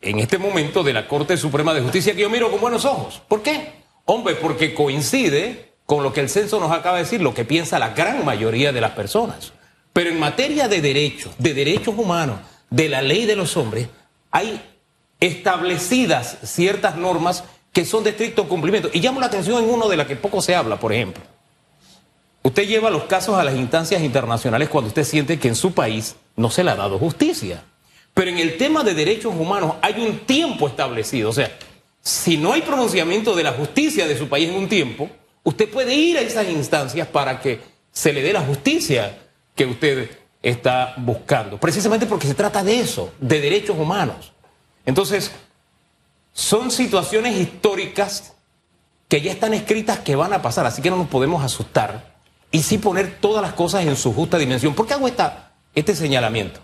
en 0.00 0.18
este 0.18 0.38
momento 0.38 0.82
de 0.82 0.92
la 0.92 1.06
Corte 1.06 1.36
Suprema 1.36 1.74
de 1.74 1.82
Justicia 1.82 2.14
que 2.14 2.22
yo 2.22 2.30
miro 2.30 2.50
con 2.50 2.60
buenos 2.60 2.84
ojos. 2.84 3.22
¿Por 3.28 3.42
qué? 3.42 3.72
Hombre, 4.06 4.34
porque 4.34 4.74
coincide 4.74 5.74
con 5.84 6.02
lo 6.02 6.12
que 6.12 6.20
el 6.20 6.28
censo 6.28 6.60
nos 6.60 6.72
acaba 6.72 6.96
de 6.96 7.02
decir, 7.02 7.20
lo 7.20 7.34
que 7.34 7.44
piensa 7.44 7.78
la 7.78 7.90
gran 7.90 8.24
mayoría 8.24 8.72
de 8.72 8.80
las 8.80 8.92
personas. 8.92 9.52
Pero 9.92 10.10
en 10.10 10.20
materia 10.20 10.68
de 10.68 10.80
derechos, 10.80 11.34
de 11.38 11.52
derechos 11.52 11.94
humanos, 11.98 12.38
de 12.70 12.88
la 12.88 13.02
ley 13.02 13.26
de 13.26 13.36
los 13.36 13.56
hombres, 13.56 13.88
hay 14.30 14.62
establecidas 15.18 16.38
ciertas 16.44 16.96
normas 16.96 17.44
que 17.72 17.84
son 17.84 18.04
de 18.04 18.10
estricto 18.10 18.48
cumplimiento. 18.48 18.88
Y 18.92 19.00
llamo 19.00 19.20
la 19.20 19.26
atención 19.26 19.62
en 19.62 19.70
uno 19.70 19.88
de 19.88 19.96
la 19.96 20.06
que 20.06 20.16
poco 20.16 20.40
se 20.40 20.54
habla, 20.54 20.78
por 20.78 20.92
ejemplo. 20.92 21.22
Usted 22.42 22.66
lleva 22.66 22.90
los 22.90 23.04
casos 23.04 23.36
a 23.36 23.44
las 23.44 23.54
instancias 23.54 24.00
internacionales 24.00 24.68
cuando 24.68 24.88
usted 24.88 25.04
siente 25.04 25.38
que 25.38 25.48
en 25.48 25.54
su 25.54 25.72
país 25.72 26.16
no 26.36 26.50
se 26.50 26.64
le 26.64 26.70
ha 26.70 26.76
dado 26.76 26.98
justicia. 26.98 27.64
Pero 28.14 28.30
en 28.30 28.38
el 28.38 28.56
tema 28.56 28.82
de 28.82 28.94
derechos 28.94 29.34
humanos 29.34 29.74
hay 29.82 30.00
un 30.00 30.20
tiempo 30.20 30.68
establecido. 30.68 31.30
O 31.30 31.32
sea, 31.32 31.50
si 32.02 32.36
no 32.36 32.52
hay 32.52 32.62
pronunciamiento 32.62 33.34
de 33.34 33.44
la 33.44 33.52
justicia 33.52 34.06
de 34.06 34.18
su 34.18 34.28
país 34.28 34.48
en 34.48 34.56
un 34.56 34.68
tiempo, 34.68 35.08
usted 35.42 35.68
puede 35.68 35.94
ir 35.94 36.18
a 36.18 36.20
esas 36.20 36.48
instancias 36.48 37.06
para 37.08 37.40
que 37.40 37.60
se 37.92 38.12
le 38.12 38.22
dé 38.22 38.32
la 38.32 38.40
justicia 38.40 39.18
que 39.54 39.66
usted 39.66 40.10
está 40.42 40.94
buscando. 40.96 41.58
Precisamente 41.58 42.06
porque 42.06 42.26
se 42.26 42.34
trata 42.34 42.62
de 42.64 42.80
eso, 42.80 43.12
de 43.20 43.40
derechos 43.40 43.76
humanos. 43.78 44.32
Entonces, 44.86 45.30
son 46.32 46.70
situaciones 46.70 47.36
históricas 47.36 48.34
que 49.08 49.20
ya 49.20 49.32
están 49.32 49.54
escritas 49.54 49.98
que 49.98 50.16
van 50.16 50.32
a 50.32 50.40
pasar, 50.40 50.66
así 50.66 50.80
que 50.80 50.90
no 50.90 50.96
nos 50.96 51.08
podemos 51.08 51.42
asustar 51.42 52.14
y 52.50 52.62
sí 52.62 52.78
poner 52.78 53.18
todas 53.20 53.42
las 53.42 53.52
cosas 53.52 53.84
en 53.84 53.96
su 53.96 54.14
justa 54.14 54.38
dimensión. 54.38 54.74
¿Por 54.74 54.86
qué 54.86 54.94
hago 54.94 55.08
esta, 55.08 55.52
este 55.74 55.94
señalamiento? 55.94 56.60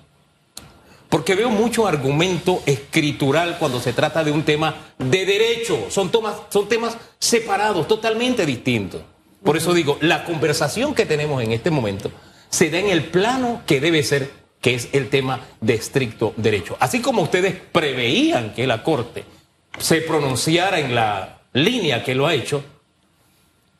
Porque 1.08 1.34
veo 1.34 1.50
mucho 1.50 1.86
argumento 1.86 2.62
escritural 2.66 3.56
cuando 3.58 3.80
se 3.80 3.92
trata 3.92 4.24
de 4.24 4.32
un 4.32 4.42
tema 4.42 4.74
de 4.98 5.24
derecho. 5.24 5.86
Son, 5.88 6.10
son 6.50 6.68
temas 6.68 6.96
separados, 7.18 7.86
totalmente 7.86 8.44
distintos. 8.44 9.02
Por 9.44 9.56
eso 9.56 9.72
digo, 9.72 9.98
la 10.00 10.24
conversación 10.24 10.94
que 10.94 11.06
tenemos 11.06 11.42
en 11.42 11.52
este 11.52 11.70
momento 11.70 12.10
se 12.50 12.70
da 12.70 12.78
en 12.78 12.88
el 12.88 13.04
plano 13.04 13.62
que 13.66 13.80
debe 13.80 14.02
ser, 14.02 14.30
que 14.60 14.74
es 14.74 14.88
el 14.92 15.08
tema 15.08 15.40
de 15.60 15.74
estricto 15.74 16.34
derecho. 16.36 16.76
Así 16.80 17.00
como 17.00 17.22
ustedes 17.22 17.54
preveían 17.54 18.54
que 18.54 18.66
la 18.66 18.82
Corte 18.82 19.24
se 19.78 20.00
pronunciara 20.00 20.80
en 20.80 20.94
la 20.94 21.42
línea 21.52 22.02
que 22.02 22.14
lo 22.14 22.26
ha 22.26 22.34
hecho, 22.34 22.64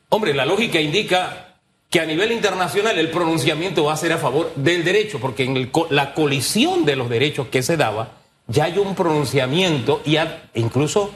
hombre, 0.09 0.33
la 0.33 0.45
lógica 0.45 0.79
indica 0.79 1.46
que 1.89 1.99
a 1.99 2.05
nivel 2.05 2.31
internacional 2.31 2.97
el 2.97 3.09
pronunciamiento 3.09 3.85
va 3.85 3.93
a 3.93 3.97
ser 3.97 4.11
a 4.11 4.17
favor 4.17 4.51
del 4.55 4.83
derecho, 4.83 5.19
porque 5.19 5.43
en 5.43 5.71
la 5.89 6.13
colisión 6.13 6.85
de 6.85 6.95
los 6.95 7.09
derechos 7.09 7.47
que 7.47 7.63
se 7.63 7.77
daba, 7.77 8.11
ya 8.47 8.65
hay 8.65 8.77
un 8.77 8.95
pronunciamiento 8.95 10.01
y 10.05 10.17
incluso 10.55 11.11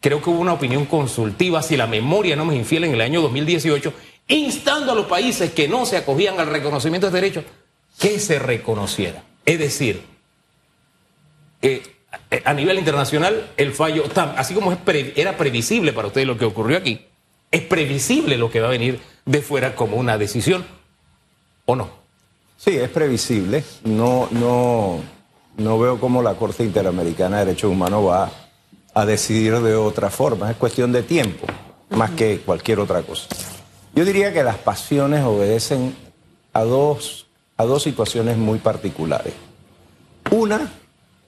creo 0.00 0.22
que 0.22 0.30
hubo 0.30 0.40
una 0.40 0.52
opinión 0.52 0.86
consultiva, 0.86 1.62
si 1.62 1.76
la 1.76 1.86
memoria 1.86 2.36
no 2.36 2.44
me 2.44 2.56
infiel, 2.56 2.84
en 2.84 2.94
el 2.94 3.00
año 3.00 3.20
2018, 3.22 3.92
instando 4.28 4.92
a 4.92 4.94
los 4.94 5.06
países 5.06 5.52
que 5.52 5.68
no 5.68 5.86
se 5.86 5.96
acogían 5.96 6.38
al 6.38 6.48
reconocimiento 6.48 7.08
de 7.08 7.20
derechos 7.20 7.44
que 7.98 8.18
se 8.18 8.38
reconociera. 8.38 9.24
Es 9.44 9.58
decir, 9.58 10.02
eh, 11.62 11.82
a 12.44 12.54
nivel 12.54 12.78
internacional 12.78 13.50
el 13.56 13.72
fallo, 13.72 14.04
así 14.36 14.54
como 14.54 14.76
era 15.16 15.36
previsible 15.36 15.92
para 15.92 16.08
ustedes 16.08 16.26
lo 16.26 16.38
que 16.38 16.44
ocurrió 16.44 16.78
aquí, 16.78 17.06
es 17.52 17.60
previsible 17.62 18.36
lo 18.38 18.50
que 18.50 18.60
va 18.60 18.68
a 18.68 18.70
venir 18.70 19.00
de 19.24 19.42
fuera 19.42 19.76
como 19.76 19.98
una 19.98 20.18
decisión, 20.18 20.64
¿o 21.66 21.76
no? 21.76 21.88
Sí, 22.56 22.76
es 22.76 22.88
previsible. 22.88 23.62
No, 23.84 24.28
no, 24.30 25.00
no 25.58 25.78
veo 25.78 26.00
cómo 26.00 26.22
la 26.22 26.34
Corte 26.34 26.64
Interamericana 26.64 27.38
de 27.38 27.44
Derechos 27.46 27.70
Humanos 27.70 28.08
va 28.08 28.32
a 28.94 29.06
decidir 29.06 29.58
de 29.60 29.76
otra 29.76 30.10
forma. 30.10 30.50
Es 30.50 30.56
cuestión 30.56 30.92
de 30.92 31.02
tiempo, 31.02 31.46
más 31.90 32.10
que 32.12 32.38
cualquier 32.38 32.80
otra 32.80 33.02
cosa. 33.02 33.28
Yo 33.94 34.04
diría 34.04 34.32
que 34.32 34.42
las 34.42 34.56
pasiones 34.56 35.22
obedecen 35.22 35.94
a 36.54 36.62
dos, 36.62 37.26
a 37.58 37.64
dos 37.64 37.82
situaciones 37.82 38.38
muy 38.38 38.58
particulares. 38.58 39.34
Una, 40.30 40.72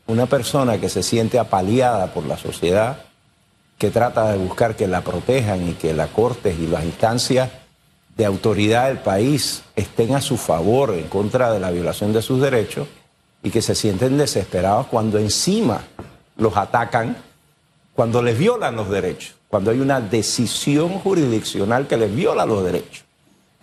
una 0.07 0.27
persona 0.27 0.81
que 0.81 0.89
se 0.89 1.03
siente 1.03 1.39
apaleada 1.39 2.15
por 2.15 2.25
la 2.25 2.39
sociedad, 2.39 3.05
que 3.79 3.91
trata 3.91 4.31
de 4.31 4.39
buscar 4.39 4.77
que 4.77 4.87
la 4.87 5.03
protejan 5.03 5.69
y 5.69 5.73
que 5.73 5.93
la 5.93 6.07
Corte 6.07 6.55
y 6.59 6.67
las 6.67 6.85
instancias 6.85 7.51
de 8.17 8.25
autoridad 8.25 8.89
del 8.89 8.99
país 8.99 9.63
estén 9.75 10.15
a 10.15 10.21
su 10.21 10.37
favor 10.37 10.95
en 10.95 11.09
contra 11.09 11.53
de 11.53 11.61
la 11.61 11.71
violación 11.71 12.13
de 12.13 12.23
sus 12.23 12.41
derechos 12.41 12.87
y 13.43 13.51
que 13.51 13.63
se 13.63 13.75
sienten 13.75 14.17
desesperados 14.17 14.87
cuando 14.87 15.19
encima 15.19 15.83
los 16.37 16.57
atacan, 16.57 17.17
cuando 17.95 18.23
les 18.23 18.39
violan 18.39 18.77
los 18.77 18.89
derechos, 18.89 19.35
cuando 19.49 19.71
hay 19.71 19.81
una 19.81 20.01
decisión 20.01 20.99
jurisdiccional 21.01 21.87
que 21.87 21.97
les 21.97 22.15
viola 22.15 22.47
los 22.47 22.65
derechos. 22.65 23.05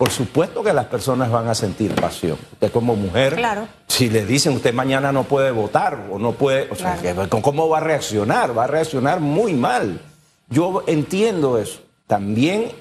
Por 0.02 0.10
supuesto 0.10 0.64
que 0.64 0.74
las 0.74 0.88
personas 0.88 1.30
van 1.30 1.48
a 1.48 1.54
sentir 1.54 1.94
pasión. 1.94 2.36
Usted 2.54 2.72
como 2.72 2.96
mujer, 2.96 3.36
claro. 3.36 3.68
si 3.86 4.10
le 4.10 4.26
dicen 4.26 4.54
usted 4.54 4.74
mañana 4.74 5.12
no 5.12 5.26
puede 5.26 5.52
votar 5.52 6.08
o 6.10 6.18
no 6.18 6.32
puede, 6.32 6.72
o 6.72 6.76
sea, 6.76 6.98
¿cómo 7.30 7.70
va 7.70 7.78
a 7.78 7.82
reaccionar? 7.82 8.58
Va 8.58 8.64
a 8.64 8.68
reaccionar 8.68 9.20
muy 9.20 9.54
mal. 9.54 10.02
Yo 10.50 10.84
entiendo 10.88 11.60
eso. 11.60 11.82
También 12.08 12.72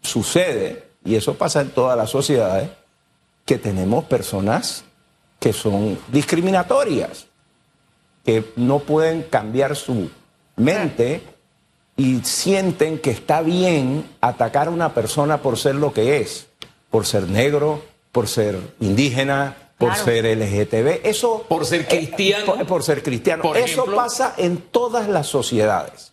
sucede 0.00 0.88
y 1.04 1.16
eso 1.16 1.34
pasa 1.34 1.60
en 1.60 1.68
todas 1.68 1.98
las 1.98 2.08
sociedades, 2.08 2.70
que 3.44 3.58
tenemos 3.58 4.04
personas 4.04 4.82
que 5.38 5.52
son 5.52 5.98
discriminatorias, 6.10 7.26
que 8.24 8.54
no 8.56 8.78
pueden 8.78 9.24
cambiar 9.24 9.76
su 9.76 10.10
mente 10.56 11.20
y 11.98 12.20
sienten 12.24 12.98
que 12.98 13.10
está 13.10 13.42
bien 13.42 14.08
atacar 14.22 14.68
a 14.68 14.70
una 14.70 14.94
persona 14.94 15.42
por 15.42 15.58
ser 15.58 15.74
lo 15.74 15.92
que 15.92 16.22
es, 16.22 16.46
por 16.90 17.06
ser 17.06 17.28
negro, 17.28 17.82
por 18.12 18.28
ser 18.28 18.58
indígena, 18.80 19.56
por 19.78 19.94
ser 19.96 20.26
LGTB, 20.26 21.06
eso 21.06 21.44
por 21.48 21.64
ser 21.64 21.88
cristiano, 21.88 22.66
por, 22.66 22.82
ser 22.82 23.02
cristiano, 23.02 23.54
eso 23.54 23.86
pasa 23.86 24.34
en 24.36 24.58
todas 24.58 25.08
las 25.08 25.26
sociedades. 25.26 26.12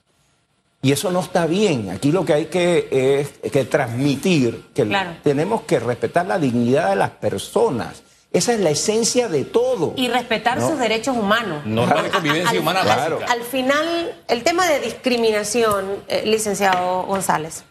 Y 0.82 0.92
eso 0.92 1.12
no 1.12 1.20
está 1.20 1.48
bien. 1.48 1.90
Aquí 1.90 2.12
lo 2.12 2.24
que 2.24 2.34
hay 2.34 2.46
que 2.46 2.88
es 3.20 3.52
que 3.52 3.66
transmitir 3.66 4.68
que 4.74 4.86
tenemos 5.24 5.64
que 5.64 5.80
respetar 5.80 6.26
la 6.28 6.40
dignidad 6.40 6.92
de 6.92 6.96
las 6.96 7.10
personas. 7.10 8.04
Esa 8.32 8.54
es 8.54 8.60
la 8.60 8.70
esencia 8.70 9.28
de 9.28 9.46
todo. 9.46 9.94
Y 9.98 10.08
respetar 10.10 10.62
sus 10.62 10.78
derechos 10.78 11.18
humanos. 11.18 11.66
Norma 11.66 12.04
de 12.04 12.10
convivencia 12.10 12.60
humana 12.60 12.82
claro. 12.82 13.20
Al 13.28 13.42
final, 13.42 14.16
el 14.28 14.44
tema 14.44 14.68
de 14.68 14.80
discriminación, 14.80 16.04
eh, 16.08 16.24
licenciado 16.26 17.04
González, 17.04 17.64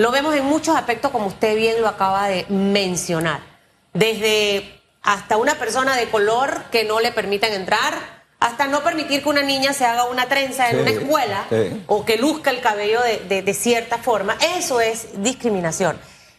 lo 0.00 0.10
vemos 0.10 0.34
en 0.34 0.46
muchos 0.46 0.74
aspectos, 0.76 1.10
como 1.10 1.26
usted 1.26 1.54
bien 1.56 1.82
lo 1.82 1.86
acaba 1.86 2.26
de 2.28 2.46
mencionar. 2.48 3.40
Desde 3.92 4.80
hasta 5.02 5.36
una 5.36 5.56
persona 5.56 5.94
de 5.94 6.08
color 6.08 6.64
que 6.70 6.84
no 6.84 7.00
le 7.00 7.12
permitan 7.12 7.52
entrar, 7.52 7.92
hasta 8.38 8.66
no 8.66 8.82
permitir 8.82 9.22
que 9.22 9.28
una 9.28 9.42
niña 9.42 9.74
se 9.74 9.84
haga 9.84 10.04
una 10.04 10.26
trenza 10.26 10.70
en 10.70 10.80
una 10.80 10.90
escuela 10.90 11.44
o 11.86 12.06
que 12.06 12.16
luzca 12.16 12.48
el 12.48 12.62
cabello 12.62 13.00
de, 13.02 13.54
cierta 13.54 13.98
forma, 13.98 14.38
eso 14.56 14.80
es 14.80 15.22
discriminación. 15.22 15.98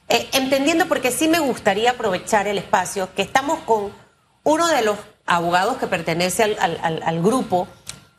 Eh, 0.09 0.27
entendiendo 0.33 0.87
porque 0.87 1.11
sí 1.11 1.27
me 1.27 1.39
gustaría 1.39 1.91
aprovechar 1.91 2.47
el 2.47 2.57
espacio 2.57 3.13
que 3.13 3.21
estamos 3.21 3.59
con 3.59 3.93
uno 4.43 4.67
de 4.69 4.81
los 4.81 4.97
abogados 5.27 5.77
que 5.77 5.85
pertenece 5.85 6.43
al, 6.43 7.21
grupo 7.21 7.67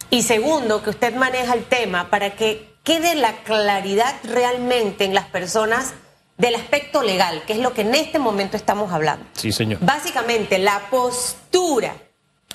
y 0.09 0.23
segundo, 0.23 0.85
que 0.85 0.91
usted 0.91 1.17
maneja 1.17 1.55
el 1.55 1.65
tema 1.65 2.11
para 2.11 2.37
que 2.37 2.72
quede 2.83 3.15
la 3.15 3.43
claridad 3.43 4.15
realmente 4.25 5.05
en 5.05 5.15
las 5.15 5.27
personas 5.27 5.95
del 6.39 6.55
aspecto 6.55 7.03
legal, 7.03 7.43
que 7.47 7.53
es 7.53 7.59
lo 7.59 7.73
que 7.73 7.83
en 7.83 7.95
este 7.95 8.19
momento 8.19 8.57
estamos 8.57 8.93
hablando. 8.93 9.25
Sí, 9.35 9.53
señor. 9.53 9.79
Básicamente, 9.81 10.59
la 10.59 10.81
postura 10.91 11.95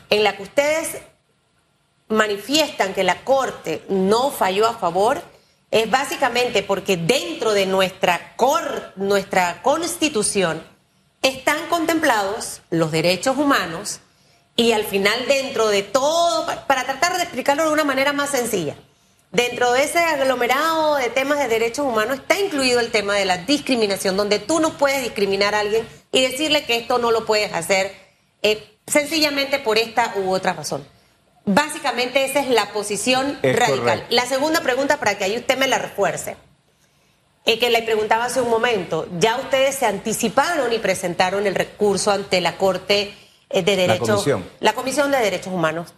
en 0.10 0.24
la 0.24 0.36
que 0.36 0.44
ustedes 0.44 0.98
manifiestan 2.10 2.94
que 2.94 3.04
la 3.04 3.24
Corte 3.24 3.84
no 3.90 4.32
falló 4.32 4.68
a 4.68 4.78
favor 4.78 5.22
es 5.72 5.90
básicamente 5.90 6.64
porque 6.64 6.96
dentro 6.96 7.52
de 7.54 7.66
nuestra, 7.66 8.36
cor, 8.36 8.94
nuestra 8.96 9.62
Constitución 9.62 10.64
están 11.22 11.68
contemplados 11.68 12.62
los 12.70 12.92
derechos 12.92 13.38
humanos 13.38 14.00
y 14.56 14.72
al 14.72 14.86
final 14.86 15.28
dentro 15.28 15.68
de 15.68 15.84
todo, 15.84 16.48
para 16.68 16.86
tratar 16.86 17.18
de 17.18 17.24
explicarlo 17.24 17.66
de 17.66 17.72
una 17.72 17.84
manera 17.84 18.14
más 18.14 18.30
sencilla, 18.30 18.76
dentro 19.32 19.72
de 19.74 19.84
ese 19.84 20.00
aglomerado 20.00 20.96
de 20.96 21.10
temas 21.10 21.40
de 21.40 21.48
derechos 21.48 21.86
humanos 21.86 22.20
está 22.20 22.40
incluido 22.40 22.80
el 22.80 22.92
tema 22.92 23.16
de 23.16 23.26
la 23.26 23.38
discriminación, 23.38 24.18
donde 24.18 24.40
tú 24.40 24.60
no 24.60 24.78
puedes 24.78 25.04
discriminar 25.04 25.56
a 25.56 25.60
alguien 25.62 25.88
y 26.12 26.22
decirle 26.22 26.66
que 26.66 26.78
esto 26.78 26.98
no 26.98 27.12
lo 27.12 27.26
puedes 27.26 27.54
hacer 27.54 27.94
eh, 28.42 28.78
sencillamente 28.88 29.60
por 29.60 29.78
esta 29.78 30.14
u 30.18 30.32
otra 30.32 30.54
razón. 30.54 30.86
Básicamente 31.46 32.26
esa 32.26 32.42
es 32.42 32.50
la 32.50 32.74
posición 32.74 33.40
radical. 33.42 34.06
La 34.10 34.26
segunda 34.26 34.62
pregunta 34.62 34.98
para 34.98 35.18
que 35.18 35.24
ahí 35.24 35.38
usted 35.38 35.58
me 35.58 35.68
la 35.68 35.78
refuerce. 35.78 36.36
Es 37.46 37.58
que 37.58 37.70
le 37.70 37.82
preguntaba 37.84 38.26
hace 38.26 38.42
un 38.42 38.50
momento, 38.50 39.08
ya 39.20 39.38
ustedes 39.38 39.76
se 39.76 39.86
anticiparon 39.86 40.74
y 40.74 40.80
presentaron 40.80 41.48
el 41.48 41.56
recurso 41.56 42.12
ante 42.12 42.42
la 42.42 42.58
Corte 42.58 43.14
eh, 43.50 43.64
de 43.64 43.76
Derechos, 43.78 44.10
la 44.10 44.14
Comisión, 44.14 44.50
la 44.60 44.74
Comisión 44.74 45.12
de 45.12 45.18
Derechos 45.20 45.54
Humanos. 45.54 45.94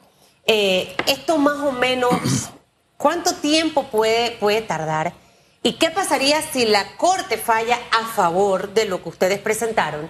Eh, 0.46 0.96
esto 1.08 1.40
más 1.40 1.58
o 1.58 1.72
menos, 1.72 2.12
¿cuánto 3.00 3.34
tiempo 3.34 3.86
puede, 3.86 4.32
puede 4.32 4.62
tardar? 4.62 5.14
¿Y 5.64 5.74
qué 5.74 5.90
pasaría 5.90 6.42
si 6.54 6.66
la 6.66 6.86
Corte 6.98 7.38
falla 7.38 7.80
a 8.00 8.06
favor 8.14 8.74
de 8.76 8.86
lo 8.86 9.02
que 9.02 9.10
ustedes 9.10 9.40
presentaron? 9.40 10.08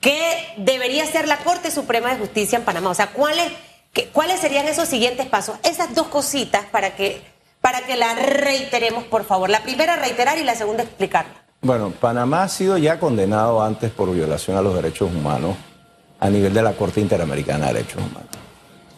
¿Qué 0.00 0.54
debería 0.56 1.04
ser 1.06 1.26
la 1.28 1.38
Corte 1.38 1.70
Suprema 1.70 2.10
de 2.12 2.18
Justicia 2.20 2.58
en 2.58 2.64
Panamá? 2.64 2.90
O 2.90 2.94
sea, 2.94 3.08
¿cuáles, 3.12 3.50
qué- 3.92 4.08
¿cuáles 4.08 4.40
serían 4.40 4.66
esos 4.68 4.88
siguientes 4.88 5.26
pasos? 5.26 5.56
Esas 5.62 5.94
dos 5.94 6.06
cositas 6.08 6.64
para 6.66 6.94
que, 6.96 7.22
para 7.60 7.82
que 7.86 7.96
la 7.96 8.14
reiteremos, 8.14 9.04
por 9.04 9.24
favor. 9.24 9.50
La 9.50 9.62
primera, 9.62 9.96
reiterar 9.96 10.38
y 10.38 10.44
la 10.44 10.54
segunda, 10.54 10.82
explicarla. 10.84 11.42
Bueno, 11.62 11.90
Panamá 11.90 12.44
ha 12.44 12.48
sido 12.48 12.78
ya 12.78 13.00
condenado 13.00 13.62
antes 13.62 13.90
por 13.90 14.12
violación 14.12 14.56
a 14.56 14.62
los 14.62 14.74
derechos 14.74 15.10
humanos 15.12 15.56
a 16.20 16.28
nivel 16.30 16.52
de 16.54 16.62
la 16.62 16.72
Corte 16.74 17.00
Interamericana 17.00 17.66
de 17.68 17.74
Derechos 17.74 18.02
Humanos. 18.02 18.30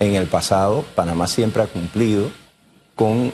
En 0.01 0.15
el 0.15 0.27
pasado, 0.27 0.85
Panamá 0.95 1.27
siempre 1.27 1.63
ha 1.63 1.67
cumplido 1.67 2.31
con 2.99 3.33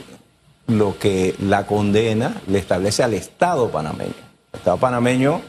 lo 0.66 0.98
que 0.98 1.34
la 1.40 1.66
condena 1.66 2.42
le 2.48 2.58
establece 2.58 3.02
al 3.02 3.14
Estado 3.14 3.70
panameño. 3.70 4.12
El 4.52 4.58
Estado 4.58 4.76
panameño 4.76 5.40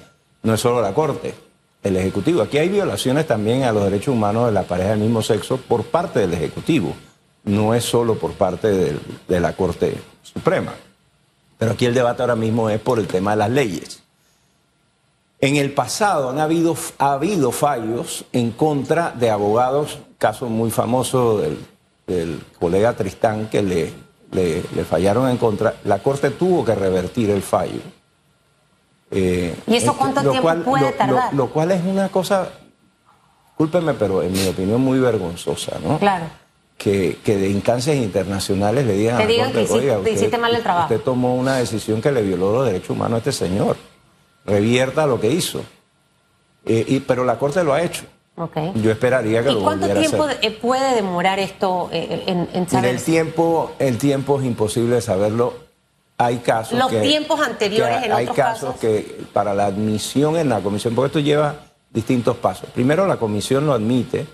no 0.44 0.54
es 0.54 0.62
solo 0.62 0.82
la 0.82 0.94
Corte, 0.94 1.36
el 1.84 1.98
Ejecutivo. 1.98 2.42
Aquí 2.42 2.58
hay 2.58 2.70
violaciones 2.70 3.28
también 3.28 3.64
a 3.64 3.74
los 3.74 3.84
derechos 3.84 4.16
humanos 4.16 4.46
de 4.46 4.54
la 4.54 4.64
pareja 4.64 4.92
del 4.92 5.00
mismo 5.00 5.22
sexo 5.22 5.58
por 5.58 5.84
parte 5.84 6.22
del 6.22 6.34
Ejecutivo. 6.34 6.94
No 7.44 7.76
es 7.76 7.84
solo 7.84 8.16
por 8.16 8.32
parte 8.32 8.96
de 9.28 9.40
la 9.42 9.52
Corte 9.54 9.98
Suprema. 10.24 10.74
Pero 11.58 11.74
aquí 11.74 11.86
el 11.86 11.94
debate 11.94 12.22
ahora 12.22 12.38
mismo 12.38 12.70
es 12.70 12.80
por 12.80 13.00
el 13.00 13.08
tema 13.08 13.32
de 13.32 13.38
las 13.38 13.50
leyes. 13.50 14.02
En 15.42 15.58
el 15.58 15.74
pasado 15.74 16.30
han 16.30 16.40
habido, 16.40 16.78
ha 17.00 17.14
habido 17.14 17.52
fallos 17.52 18.24
en 18.32 18.52
contra 18.52 19.12
de 19.12 19.30
abogados, 19.30 20.00
caso 20.18 20.48
muy 20.48 20.72
famoso 20.72 21.38
del, 21.40 21.60
del 22.08 22.42
colega 22.60 22.94
Tristán 22.94 23.50
que 23.50 23.62
le, 23.62 24.05
le- 24.36 24.64
le 24.76 24.84
fallaron 24.86 25.30
en 25.30 25.38
contra. 25.38 25.76
La 25.86 26.00
Corte 26.00 26.30
tuvo 26.32 26.64
que 26.66 26.76
revertir 26.76 27.30
el 27.32 27.42
fallo. 27.42 27.80
Eh, 29.12 29.56
¿Y 29.68 29.76
eso 29.76 29.88
este, 29.92 29.98
cuánto 29.98 30.22
tiempo 30.32 30.50
puede 30.64 30.92
lo- 30.92 30.98
tardar? 30.98 31.34
Lo, 31.34 31.48
cual 31.50 31.72
es 31.72 31.84
una 31.84 32.10
cosa, 32.10 32.50
discúlpeme, 33.48 33.94
pero 33.94 34.22
en 34.24 34.34
mi 34.34 34.48
opinión 34.48 34.82
muy 34.82 35.00
vergonzosa, 35.00 35.78
¿no? 35.84 35.98
Claro. 36.00 36.26
que, 36.78 37.20
que 37.24 37.38
de 37.38 37.48
instancias 37.50 37.96
internacionales 37.96 38.86
le 38.86 38.94
digan 38.94 39.16
Te 39.16 39.24
a 39.24 39.26
la 39.26 39.32
digan 39.32 39.48
que 39.54 39.66
Corte, 39.66 39.74
hiciste- 39.86 39.96
"Oiga, 39.96 40.10
hiciste 40.10 40.38
mal 40.38 40.54
el 40.54 40.62
trabajo". 40.62 40.94
Usted 40.94 41.06
tomó 41.06 41.36
una 41.36 41.56
decisión 41.56 42.02
que 42.02 42.12
le 42.12 42.22
violó 42.22 42.52
los 42.52 42.66
derechos 42.66 42.90
humanos 42.90 43.16
a 43.16 43.18
este 43.20 43.32
señor. 43.32 43.78
Revierta 44.46 45.08
lo 45.08 45.20
que 45.20 45.32
hizo. 45.32 45.62
Eh, 46.66 46.84
y, 46.86 47.00
pero 47.00 47.24
la 47.24 47.40
Corte 47.40 47.64
lo 47.64 47.74
ha 47.74 47.82
hecho. 47.82 48.04
Yo 48.76 48.92
esperaría 48.92 49.42
que 49.44 49.52
¿Y 49.52 49.54
lo 49.54 49.64
cuánto 49.64 49.86
a 49.86 49.94
tiempo 49.94 50.24
hacer. 50.24 50.40
eh, 50.42 50.52
puede 50.52 50.94
demorar 50.96 51.40
esto 51.40 51.90
eh, 51.94 52.24
en, 52.28 52.40
en 52.40 52.48
Mire, 52.54 52.70
saber? 52.70 52.90
el 52.96 53.02
tiempo, 53.02 53.72
el 53.80 53.98
tiempo 53.98 54.40
es 54.40 54.46
imposible 54.46 54.96
de 54.96 55.02
saberlo. 55.02 55.54
Hay 56.18 56.38
casos 56.40 56.78
Los 56.78 56.90
que- 56.90 57.02
tiempos 57.02 57.40
anteriores 57.40 58.00
que 58.00 58.06
en 58.08 58.12
hay 58.14 58.24
otros 58.26 58.38
casos 58.38 58.66
casos. 58.74 58.80
que 58.82 59.24
para 59.34 59.54
la 59.54 59.66
admisión 59.68 60.36
en 60.38 60.50
la 60.50 60.60
comisión, 60.60 60.94
porque 60.96 61.08
esto 61.08 61.20
lleva 61.20 61.56
distintos 61.92 62.36
pasos. 62.38 62.70
Primero 62.74 63.08
la 63.08 63.16
comisión 63.18 63.66
lo 63.66 63.74
admite, 63.74 64.26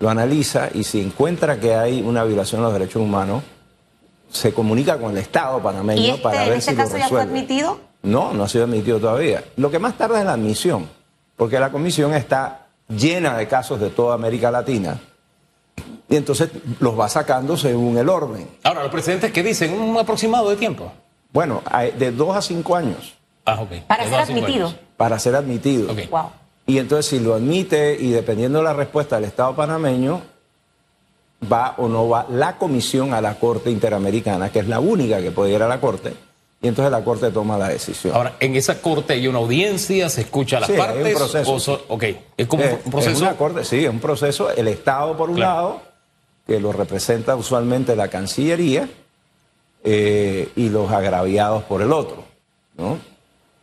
lo 0.00 0.08
analiza 0.10 0.68
y 0.74 0.82
si 0.84 1.00
encuentra 1.00 1.58
que 1.60 1.74
hay 1.74 2.00
una 2.02 2.24
violación 2.24 2.60
de 2.60 2.64
los 2.64 2.72
derechos 2.72 3.00
humanos, 3.02 3.42
se 4.30 4.52
comunica 4.52 4.98
con 4.98 5.12
el 5.12 5.18
Estado 5.18 5.60
panameño 5.62 6.00
¿Y 6.02 6.10
este, 6.10 6.22
para 6.22 6.42
en 6.42 6.48
ver 6.50 6.58
este 6.58 6.72
si 6.72 6.76
lo 6.76 6.82
caso 6.82 6.98
ya 6.98 7.08
fue 7.08 7.22
admitido? 7.22 7.78
No, 8.02 8.32
no 8.34 8.42
ha 8.44 8.48
sido 8.48 8.64
admitido 8.64 8.98
todavía. 8.98 9.44
Lo 9.56 9.70
que 9.70 9.78
más 9.78 9.96
tarda 9.96 10.18
es 10.18 10.24
la 10.26 10.32
admisión, 10.32 10.88
porque 11.36 11.58
la 11.60 11.70
comisión 11.70 12.12
está 12.14 12.65
llena 12.88 13.36
de 13.36 13.48
casos 13.48 13.80
de 13.80 13.90
toda 13.90 14.14
América 14.14 14.50
Latina 14.50 15.00
y 16.08 16.16
entonces 16.16 16.50
los 16.80 16.98
va 16.98 17.08
sacando 17.08 17.56
según 17.56 17.98
el 17.98 18.08
orden. 18.08 18.48
Ahora, 18.62 18.82
los 18.82 18.92
presidentes 18.92 19.32
que 19.32 19.42
dicen 19.42 19.72
un 19.78 19.96
aproximado 19.98 20.48
de 20.50 20.56
tiempo. 20.56 20.92
Bueno, 21.32 21.62
de 21.98 22.12
dos 22.12 22.36
a 22.36 22.40
cinco 22.42 22.76
años 22.76 23.14
Ah, 23.44 23.60
ok. 23.60 23.82
Para 23.86 24.04
De 24.04 24.10
ser 24.10 24.20
admitido. 24.20 24.66
años. 24.68 24.78
para 24.96 25.18
ser 25.20 25.34
admitido. 25.36 25.92
Ok. 25.92 26.10
Wow. 26.10 26.30
Y 26.66 26.78
entonces 26.78 27.06
si 27.06 27.20
lo 27.20 27.34
admite 27.34 27.96
y 28.00 28.10
dependiendo 28.10 28.58
de 28.58 28.64
la 28.64 28.72
respuesta 28.72 29.16
del 29.16 29.26
Estado 29.26 29.54
panameño, 29.54 30.20
va 31.52 31.74
o 31.76 31.86
no 31.88 32.08
va 32.08 32.26
la 32.28 32.56
comisión 32.58 33.14
a 33.14 33.20
la 33.20 33.38
Corte 33.38 33.70
Interamericana, 33.70 34.50
que 34.50 34.58
es 34.60 34.66
la 34.68 34.80
única 34.80 35.20
que 35.20 35.30
puede 35.30 35.52
ir 35.52 35.62
a 35.62 35.68
la 35.68 35.80
Corte, 35.80 36.14
y 36.62 36.68
entonces 36.68 36.90
la 36.90 37.04
Corte 37.04 37.30
toma 37.30 37.58
la 37.58 37.68
decisión. 37.68 38.14
Ahora, 38.16 38.36
en 38.40 38.56
esa 38.56 38.80
corte 38.80 39.12
hay 39.12 39.28
una 39.28 39.38
audiencia, 39.38 40.08
se 40.08 40.22
escucha 40.22 40.56
a 40.56 40.60
las 40.60 40.68
Sí, 40.68 40.74
hay 40.74 40.80
un 40.80 40.86
partes. 40.86 41.14
proceso. 41.16 41.52
o 41.52 41.60
so- 41.60 41.84
ok, 41.88 42.04
es 42.36 42.46
como 42.46 42.62
Eh, 42.64 42.80
un 42.84 42.90
proceso. 42.90 43.12
Es 43.12 43.20
una 43.20 43.36
corte, 43.36 43.64
sí, 43.64 43.84
es 43.84 43.90
un 43.90 44.00
proceso. 44.00 44.50
El 44.50 44.68
Estado, 44.68 45.16
por 45.16 45.28
un 45.30 45.36
Claro. 45.36 45.54
lado, 45.54 45.82
que 46.46 46.58
lo 46.60 46.72
representa 46.72 47.36
usualmente 47.36 47.94
la 47.96 48.08
Cancillería, 48.08 48.88
eh, 49.84 50.48
y 50.56 50.68
los 50.68 50.90
agraviados 50.90 51.62
por 51.64 51.82
el 51.82 51.92
otro. 51.92 52.24
¿no? 52.76 52.98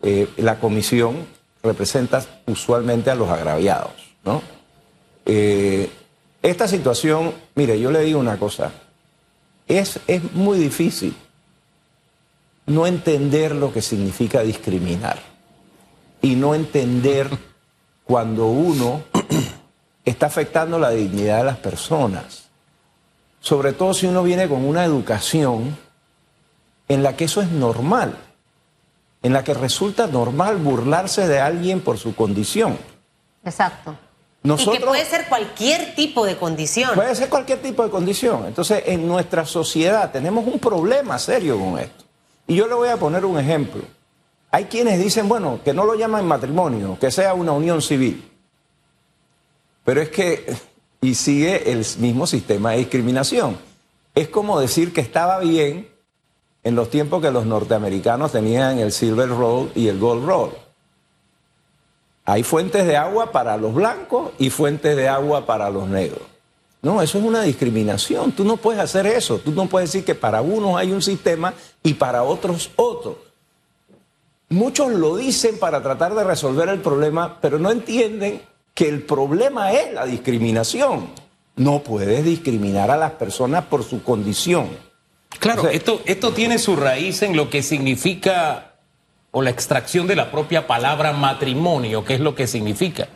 Eh, 0.01 0.27
la 0.37 0.59
comisión 0.59 1.25
representa 1.61 2.23
usualmente 2.45 3.09
a 3.09 3.15
los 3.15 3.29
agraviados. 3.29 3.91
¿no? 4.23 4.41
Eh, 5.25 5.89
esta 6.41 6.67
situación, 6.67 7.33
mire, 7.55 7.79
yo 7.79 7.91
le 7.91 8.01
digo 8.01 8.19
una 8.19 8.37
cosa, 8.37 8.71
es, 9.67 9.99
es 10.07 10.21
muy 10.33 10.57
difícil 10.59 11.15
no 12.65 12.87
entender 12.87 13.55
lo 13.55 13.73
que 13.73 13.81
significa 13.81 14.41
discriminar 14.41 15.19
y 16.21 16.35
no 16.35 16.55
entender 16.55 17.29
cuando 18.05 18.47
uno 18.47 19.03
está 20.05 20.27
afectando 20.27 20.79
la 20.79 20.91
dignidad 20.91 21.39
de 21.39 21.43
las 21.45 21.57
personas. 21.57 22.43
Sobre 23.39 23.73
todo 23.73 23.93
si 23.93 24.07
uno 24.07 24.23
viene 24.23 24.47
con 24.47 24.63
una 24.65 24.85
educación 24.85 25.77
en 26.87 27.03
la 27.03 27.15
que 27.15 27.25
eso 27.25 27.41
es 27.41 27.49
normal, 27.49 28.17
en 29.21 29.33
la 29.33 29.43
que 29.43 29.53
resulta 29.53 30.07
normal 30.07 30.57
burlarse 30.57 31.27
de 31.27 31.39
alguien 31.39 31.81
por 31.81 31.97
su 31.97 32.15
condición. 32.15 32.77
Exacto. 33.43 33.95
y 34.43 34.47
Nosotros- 34.47 34.79
que 34.79 34.85
puede 34.85 35.05
ser 35.05 35.27
cualquier 35.27 35.95
tipo 35.95 36.25
de 36.25 36.37
condición. 36.37 36.91
Puede 36.95 37.15
ser 37.15 37.29
cualquier 37.29 37.61
tipo 37.61 37.83
de 37.83 37.89
condición. 37.89 38.45
Entonces, 38.47 38.83
en 38.85 39.07
nuestra 39.07 39.45
sociedad 39.45 40.11
tenemos 40.11 40.45
un 40.45 40.59
problema 40.59 41.17
serio 41.19 41.57
con 41.59 41.79
esto. 41.79 42.02
Y 42.47 42.55
yo 42.55 42.67
le 42.67 42.73
voy 42.73 42.89
a 42.89 42.97
poner 42.97 43.25
un 43.25 43.39
ejemplo. 43.39 43.81
Hay 44.51 44.65
quienes 44.65 44.99
dicen, 44.99 45.27
bueno, 45.27 45.59
que 45.63 45.73
no 45.73 45.85
lo 45.85 45.95
llaman 45.95 46.27
matrimonio, 46.27 46.97
que 46.99 47.09
sea 47.09 47.33
una 47.33 47.53
unión 47.53 47.81
civil. 47.81 48.29
Pero 49.83 50.01
es 50.01 50.09
que, 50.09 50.55
y 51.01 51.15
sigue 51.15 51.71
el 51.71 51.85
mismo 51.99 52.27
sistema 52.27 52.71
de 52.71 52.77
discriminación. 52.77 53.57
Es 54.15 54.27
como 54.27 54.59
decir 54.59 54.93
que 54.93 55.01
estaba 55.01 55.39
bien 55.39 55.87
en 56.63 56.75
los 56.75 56.89
tiempos 56.89 57.21
que 57.21 57.31
los 57.31 57.45
norteamericanos 57.45 58.31
tenían 58.31 58.79
el 58.79 58.91
Silver 58.91 59.29
Roll 59.29 59.71
y 59.75 59.87
el 59.87 59.99
Gold 59.99 60.25
Roll. 60.25 60.51
Hay 62.25 62.43
fuentes 62.43 62.85
de 62.85 62.95
agua 62.95 63.31
para 63.31 63.57
los 63.57 63.73
blancos 63.73 64.31
y 64.39 64.49
fuentes 64.49 64.95
de 64.95 65.09
agua 65.09 65.45
para 65.45 65.69
los 65.69 65.87
negros. 65.87 66.21
No, 66.83 67.01
eso 67.01 67.17
es 67.17 67.23
una 67.23 67.41
discriminación. 67.43 68.33
Tú 68.33 68.43
no 68.43 68.57
puedes 68.57 68.79
hacer 68.81 69.07
eso. 69.07 69.39
Tú 69.39 69.51
no 69.53 69.65
puedes 69.67 69.91
decir 69.91 70.05
que 70.05 70.13
para 70.15 70.41
unos 70.41 70.75
hay 70.77 70.91
un 70.91 71.01
sistema 71.01 71.53
y 71.81 71.93
para 71.95 72.23
otros 72.23 72.69
otro. 72.75 73.23
Muchos 74.49 74.91
lo 74.91 75.15
dicen 75.15 75.57
para 75.57 75.81
tratar 75.81 76.13
de 76.13 76.23
resolver 76.23 76.69
el 76.69 76.79
problema, 76.81 77.39
pero 77.41 77.57
no 77.57 77.71
entienden 77.71 78.41
que 78.73 78.87
el 78.89 79.01
problema 79.03 79.71
es 79.71 79.93
la 79.93 80.05
discriminación. 80.05 81.09
No 81.55 81.79
puedes 81.79 82.23
discriminar 82.25 82.91
a 82.91 82.97
las 82.97 83.11
personas 83.11 83.63
por 83.65 83.83
su 83.83 84.03
condición. 84.03 84.67
Claro, 85.39 85.61
O 85.61 85.65
sea- 85.65 85.73
esto, 85.73 86.01
esto 86.05 86.33
tiene 86.33 86.59
su 86.59 86.75
raíz 86.75 87.21
en 87.23 87.35
lo 87.37 87.49
que 87.49 87.63
significa 87.63 88.73
o 89.31 89.41
la 89.41 89.49
extracción 89.49 90.05
de 90.05 90.15
la 90.15 90.29
propia 90.31 90.67
palabra 90.67 91.13
matrimonio, 91.13 92.03
que 92.03 92.15
es 92.15 92.19
lo 92.19 92.35
que 92.35 92.45
significa. 92.45 93.07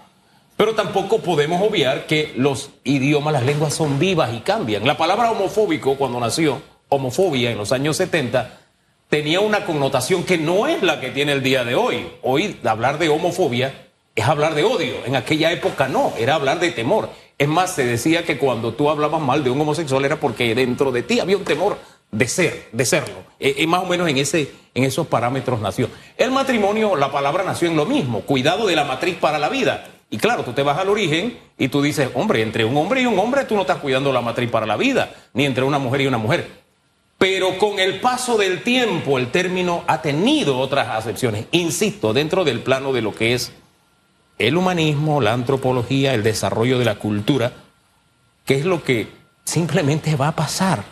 Pero 0.58 0.74
tampoco 0.74 1.20
podemos 1.20 1.62
obviar 1.62 2.08
que 2.08 2.34
los 2.36 2.72
idiomas, 2.84 3.32
las 3.32 3.44
lenguas 3.44 3.76
son 3.76 4.00
vivas 4.00 4.34
y 4.34 4.40
cambian. 4.40 4.88
La 4.88 4.98
palabra 4.98 5.30
homofóbico, 5.30 5.96
cuando 5.98 6.20
nació, 6.20 6.64
homofobia 6.90 7.52
en 7.52 7.60
los 7.60 7.72
años 7.72 7.96
70, 7.98 8.58
tenía 9.08 9.40
una 9.40 9.66
connotación 9.66 10.24
que 10.24 10.40
no 10.40 10.66
es 10.68 10.82
la 10.82 11.00
que 11.00 11.12
tiene 11.12 11.34
el 11.34 11.44
día 11.44 11.64
de 11.64 11.76
hoy. 11.76 12.08
Hoy 12.24 12.60
hablar 12.66 12.98
de 12.98 13.10
homofobia 13.10 13.88
es 14.16 14.26
hablar 14.26 14.56
de 14.56 14.64
odio. 14.64 14.96
En 15.06 15.16
aquella 15.16 15.52
época 15.52 15.88
no, 15.88 16.12
era 16.18 16.34
hablar 16.34 16.60
de 16.60 16.72
temor. 16.72 17.12
Es 17.38 17.48
más, 17.48 17.76
se 17.76 17.86
decía 17.86 18.24
que 18.24 18.40
cuando 18.40 18.74
tú 18.74 18.90
hablabas 18.90 19.22
mal 19.22 19.44
de 19.44 19.52
un 19.52 19.62
homosexual 19.62 20.04
era 20.06 20.20
porque 20.20 20.56
dentro 20.56 20.92
de 20.92 21.04
ti 21.04 21.20
había 21.20 21.38
un 21.38 21.44
temor 21.44 21.78
de 22.10 22.28
ser, 22.28 22.70
de 22.72 22.84
serlo. 22.84 23.20
Eh, 23.40 23.58
eh, 23.60 23.68
más 23.68 23.84
o 23.84 23.86
menos 23.86 24.10
en, 24.10 24.18
ese, 24.18 24.52
en 24.74 24.86
esos 24.86 25.06
parámetros 25.06 25.62
nació. 25.62 25.88
El 26.18 26.32
matrimonio, 26.32 26.96
la 26.96 27.12
palabra 27.12 27.44
nació 27.44 27.68
en 27.68 27.76
lo 27.76 27.86
mismo, 27.86 28.22
cuidado 28.22 28.66
de 28.66 28.76
la 28.76 28.86
matriz 28.86 29.18
para 29.18 29.38
la 29.38 29.50
vida. 29.50 29.88
Y 30.10 30.18
claro, 30.18 30.44
tú 30.44 30.54
te 30.54 30.64
vas 30.64 30.78
al 30.78 30.88
origen 30.90 31.38
y 31.58 31.68
tú 31.68 31.82
dices, 31.82 32.10
hombre, 32.14 32.42
entre 32.42 32.64
un 32.64 32.78
hombre 32.78 33.02
y 33.02 33.06
un 33.06 33.20
hombre 33.20 33.44
tú 33.44 33.56
no 33.56 33.62
estás 33.62 33.78
cuidando 33.78 34.14
la 34.14 34.22
matriz 34.22 34.50
para 34.50 34.66
la 34.66 34.78
vida, 34.78 35.12
ni 35.34 35.46
entre 35.46 35.64
una 35.66 35.80
mujer 35.80 36.02
y 36.02 36.08
una 36.08 36.18
mujer. 36.18 36.50
Pero 37.18 37.58
con 37.58 37.80
el 37.80 38.00
paso 38.00 38.38
del 38.38 38.64
tiempo 38.64 39.18
el 39.18 39.32
término 39.32 39.84
ha 39.88 40.02
tenido 40.02 40.60
otras 40.60 40.88
acepciones. 40.90 41.48
Insisto, 41.52 42.14
dentro 42.14 42.44
del 42.46 42.62
plano 42.62 42.94
de 42.94 43.02
lo 43.02 43.14
que 43.14 43.34
es 43.34 43.52
el 44.38 44.56
humanismo, 44.56 45.20
la 45.20 45.34
antropología, 45.34 46.14
el 46.14 46.24
desarrollo 46.24 46.78
de 46.80 46.86
la 46.86 46.96
cultura, 46.96 47.52
que 48.46 48.56
es 48.56 48.66
lo 48.66 48.84
que 48.84 49.08
simplemente 49.44 50.16
va 50.16 50.30
a 50.30 50.36
pasar. 50.36 50.84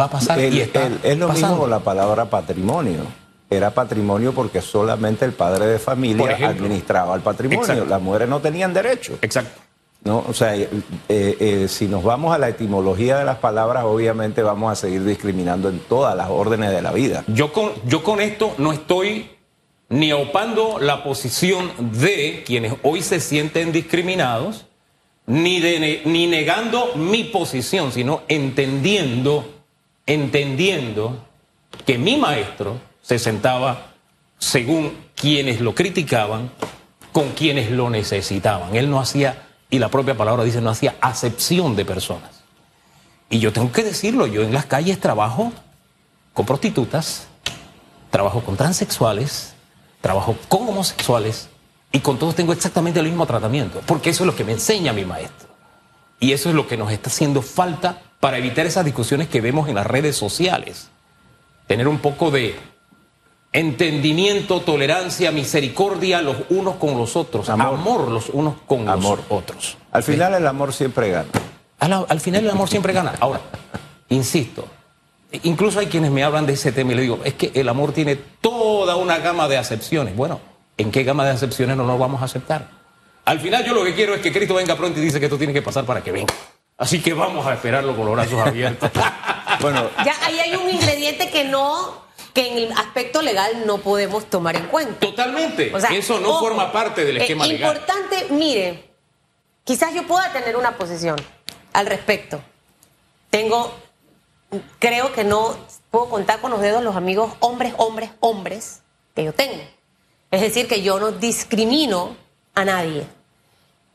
Va 0.00 0.04
a 0.06 0.10
pasar 0.10 0.38
y 0.40 0.60
está 0.60 0.86
el- 0.86 0.98
es 1.02 1.18
lo 1.18 1.28
pasando. 1.28 1.48
mismo 1.48 1.60
con 1.62 1.70
la 1.70 1.80
palabra 1.80 2.24
patrimonio. 2.24 3.02
Era 3.50 3.70
patrimonio 3.70 4.32
porque 4.32 4.60
solamente 4.60 5.24
el 5.24 5.32
padre 5.32 5.66
de 5.66 5.78
familia 5.78 6.32
ejemplo. 6.32 6.64
administraba 6.66 7.14
el 7.14 7.22
patrimonio. 7.22 7.62
Exacto. 7.62 7.86
Las 7.86 8.02
mujeres 8.02 8.28
no 8.28 8.40
tenían 8.40 8.74
derecho. 8.74 9.18
Exacto. 9.22 9.60
¿no? 10.04 10.24
O 10.28 10.32
sea, 10.32 10.54
eh, 10.54 10.68
eh, 11.08 11.66
si 11.68 11.86
nos 11.86 12.04
vamos 12.04 12.34
a 12.34 12.38
la 12.38 12.48
etimología 12.48 13.18
de 13.18 13.24
las 13.24 13.38
palabras, 13.38 13.84
obviamente 13.84 14.42
vamos 14.42 14.72
a 14.72 14.76
seguir 14.76 15.04
discriminando 15.04 15.68
en 15.68 15.80
todas 15.80 16.16
las 16.16 16.28
órdenes 16.30 16.70
de 16.70 16.82
la 16.82 16.92
vida. 16.92 17.24
Yo 17.26 17.52
con, 17.52 17.72
yo 17.86 18.02
con 18.02 18.20
esto 18.20 18.54
no 18.58 18.72
estoy 18.72 19.30
ni 19.88 20.12
opando 20.12 20.78
la 20.78 21.02
posición 21.02 21.72
de 21.78 22.42
quienes 22.46 22.74
hoy 22.82 23.02
se 23.02 23.20
sienten 23.20 23.72
discriminados, 23.72 24.66
ni, 25.26 25.60
de 25.60 26.02
ni 26.04 26.26
negando 26.26 26.94
mi 26.94 27.24
posición, 27.24 27.92
sino 27.92 28.22
entendiendo, 28.28 29.46
entendiendo 30.06 31.24
que 31.86 31.98
mi 31.98 32.16
maestro 32.16 32.76
se 33.08 33.18
sentaba, 33.18 33.94
según 34.38 34.94
quienes 35.14 35.62
lo 35.62 35.74
criticaban, 35.74 36.50
con 37.10 37.30
quienes 37.30 37.70
lo 37.70 37.88
necesitaban. 37.88 38.76
Él 38.76 38.90
no 38.90 39.00
hacía, 39.00 39.46
y 39.70 39.78
la 39.78 39.88
propia 39.88 40.14
palabra 40.14 40.44
dice, 40.44 40.60
no 40.60 40.68
hacía 40.68 40.94
acepción 41.00 41.74
de 41.74 41.86
personas. 41.86 42.42
Y 43.30 43.38
yo 43.38 43.50
tengo 43.50 43.72
que 43.72 43.82
decirlo, 43.82 44.26
yo 44.26 44.42
en 44.42 44.52
las 44.52 44.66
calles 44.66 45.00
trabajo 45.00 45.52
con 46.34 46.44
prostitutas, 46.44 47.28
trabajo 48.10 48.42
con 48.42 48.58
transexuales, 48.58 49.54
trabajo 50.02 50.36
con 50.48 50.68
homosexuales 50.68 51.48
y 51.90 52.00
con 52.00 52.18
todos 52.18 52.34
tengo 52.34 52.52
exactamente 52.52 53.00
el 53.00 53.06
mismo 53.06 53.24
tratamiento, 53.24 53.80
porque 53.86 54.10
eso 54.10 54.24
es 54.24 54.26
lo 54.26 54.36
que 54.36 54.44
me 54.44 54.52
enseña 54.52 54.92
mi 54.92 55.06
maestro. 55.06 55.48
Y 56.20 56.32
eso 56.32 56.50
es 56.50 56.54
lo 56.54 56.66
que 56.68 56.76
nos 56.76 56.92
está 56.92 57.08
haciendo 57.08 57.40
falta 57.40 58.02
para 58.20 58.36
evitar 58.36 58.66
esas 58.66 58.84
discusiones 58.84 59.28
que 59.28 59.40
vemos 59.40 59.66
en 59.70 59.76
las 59.76 59.86
redes 59.86 60.14
sociales. 60.14 60.90
Tener 61.66 61.88
un 61.88 62.00
poco 62.00 62.30
de 62.30 62.54
entendimiento, 63.52 64.60
tolerancia, 64.60 65.30
misericordia 65.32 66.22
los 66.22 66.36
unos 66.50 66.76
con 66.76 66.96
los 66.98 67.16
otros, 67.16 67.48
amor, 67.48 67.74
Amor. 67.74 68.08
los 68.08 68.28
unos 68.30 68.54
con 68.66 68.88
Amor. 68.88 69.18
los 69.28 69.38
otros. 69.38 69.76
Al 69.92 70.02
final 70.02 70.34
el 70.34 70.46
amor 70.46 70.72
siempre 70.72 71.10
gana. 71.10 71.28
Al, 71.80 72.06
al 72.08 72.20
final 72.20 72.44
el 72.44 72.50
amor 72.50 72.68
siempre 72.68 72.92
gana. 72.92 73.14
Ahora, 73.20 73.40
insisto, 74.10 74.66
incluso 75.42 75.78
hay 75.80 75.86
quienes 75.86 76.10
me 76.10 76.22
hablan 76.24 76.46
de 76.46 76.54
ese 76.54 76.72
tema 76.72 76.92
y 76.92 76.96
le 76.96 77.02
digo, 77.02 77.20
es 77.24 77.34
que 77.34 77.50
el 77.54 77.68
amor 77.68 77.92
tiene 77.92 78.16
toda 78.16 78.96
una 78.96 79.18
gama 79.18 79.48
de 79.48 79.56
acepciones. 79.58 80.14
Bueno, 80.16 80.40
¿en 80.76 80.90
qué 80.90 81.04
gama 81.04 81.24
de 81.24 81.30
acepciones 81.32 81.76
no 81.76 81.84
nos 81.84 81.98
vamos 81.98 82.20
a 82.22 82.26
aceptar? 82.26 82.68
Al 83.24 83.40
final 83.40 83.64
yo 83.64 83.74
lo 83.74 83.84
que 83.84 83.94
quiero 83.94 84.14
es 84.14 84.20
que 84.22 84.32
Cristo 84.32 84.54
venga 84.54 84.74
pronto 84.76 84.98
y 85.00 85.02
dice 85.02 85.18
que 85.20 85.26
esto 85.26 85.36
tiene 85.38 85.52
que 85.52 85.62
pasar 85.62 85.84
para 85.84 86.02
que 86.02 86.12
venga. 86.12 86.32
Así 86.78 87.00
que 87.02 87.12
vamos 87.12 87.46
a 87.46 87.54
esperarlo 87.54 87.94
con 87.96 88.06
los 88.06 88.14
brazos 88.14 88.38
abiertos. 88.46 88.90
Bueno, 89.60 89.88
Ya 90.04 90.14
ahí 90.24 90.38
hay 90.38 90.54
un 90.54 90.70
ingrediente 90.70 91.30
que 91.30 91.42
no, 91.42 92.02
que 92.38 92.52
en 92.52 92.58
el 92.58 92.72
aspecto 92.72 93.20
legal 93.20 93.66
no 93.66 93.78
podemos 93.78 94.30
tomar 94.30 94.54
en 94.54 94.66
cuenta. 94.66 95.00
Totalmente. 95.00 95.74
O 95.74 95.80
sea, 95.80 95.90
Eso 95.90 96.20
no 96.20 96.28
ojo, 96.28 96.38
forma 96.38 96.70
parte 96.70 97.04
del 97.04 97.16
eh, 97.16 97.20
esquema 97.22 97.44
legal. 97.48 97.74
Importante, 97.74 98.28
mire, 98.30 98.92
quizás 99.64 99.92
yo 99.92 100.06
pueda 100.06 100.32
tener 100.32 100.56
una 100.56 100.76
posición 100.76 101.16
al 101.72 101.86
respecto. 101.86 102.40
Tengo, 103.30 103.74
creo 104.78 105.12
que 105.12 105.24
no 105.24 105.56
puedo 105.90 106.08
contar 106.08 106.40
con 106.40 106.52
los 106.52 106.60
dedos 106.60 106.80
los 106.84 106.94
amigos 106.94 107.32
hombres, 107.40 107.74
hombres, 107.76 108.10
hombres 108.20 108.82
que 109.16 109.24
yo 109.24 109.32
tengo. 109.32 109.64
Es 110.30 110.40
decir, 110.40 110.68
que 110.68 110.82
yo 110.82 111.00
no 111.00 111.10
discrimino 111.10 112.16
a 112.54 112.64
nadie. 112.64 113.04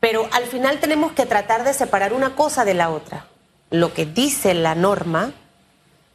Pero 0.00 0.28
al 0.32 0.44
final 0.44 0.80
tenemos 0.80 1.12
que 1.12 1.24
tratar 1.24 1.64
de 1.64 1.72
separar 1.72 2.12
una 2.12 2.36
cosa 2.36 2.66
de 2.66 2.74
la 2.74 2.90
otra. 2.90 3.26
Lo 3.70 3.94
que 3.94 4.04
dice 4.04 4.52
la 4.52 4.74
norma, 4.74 5.32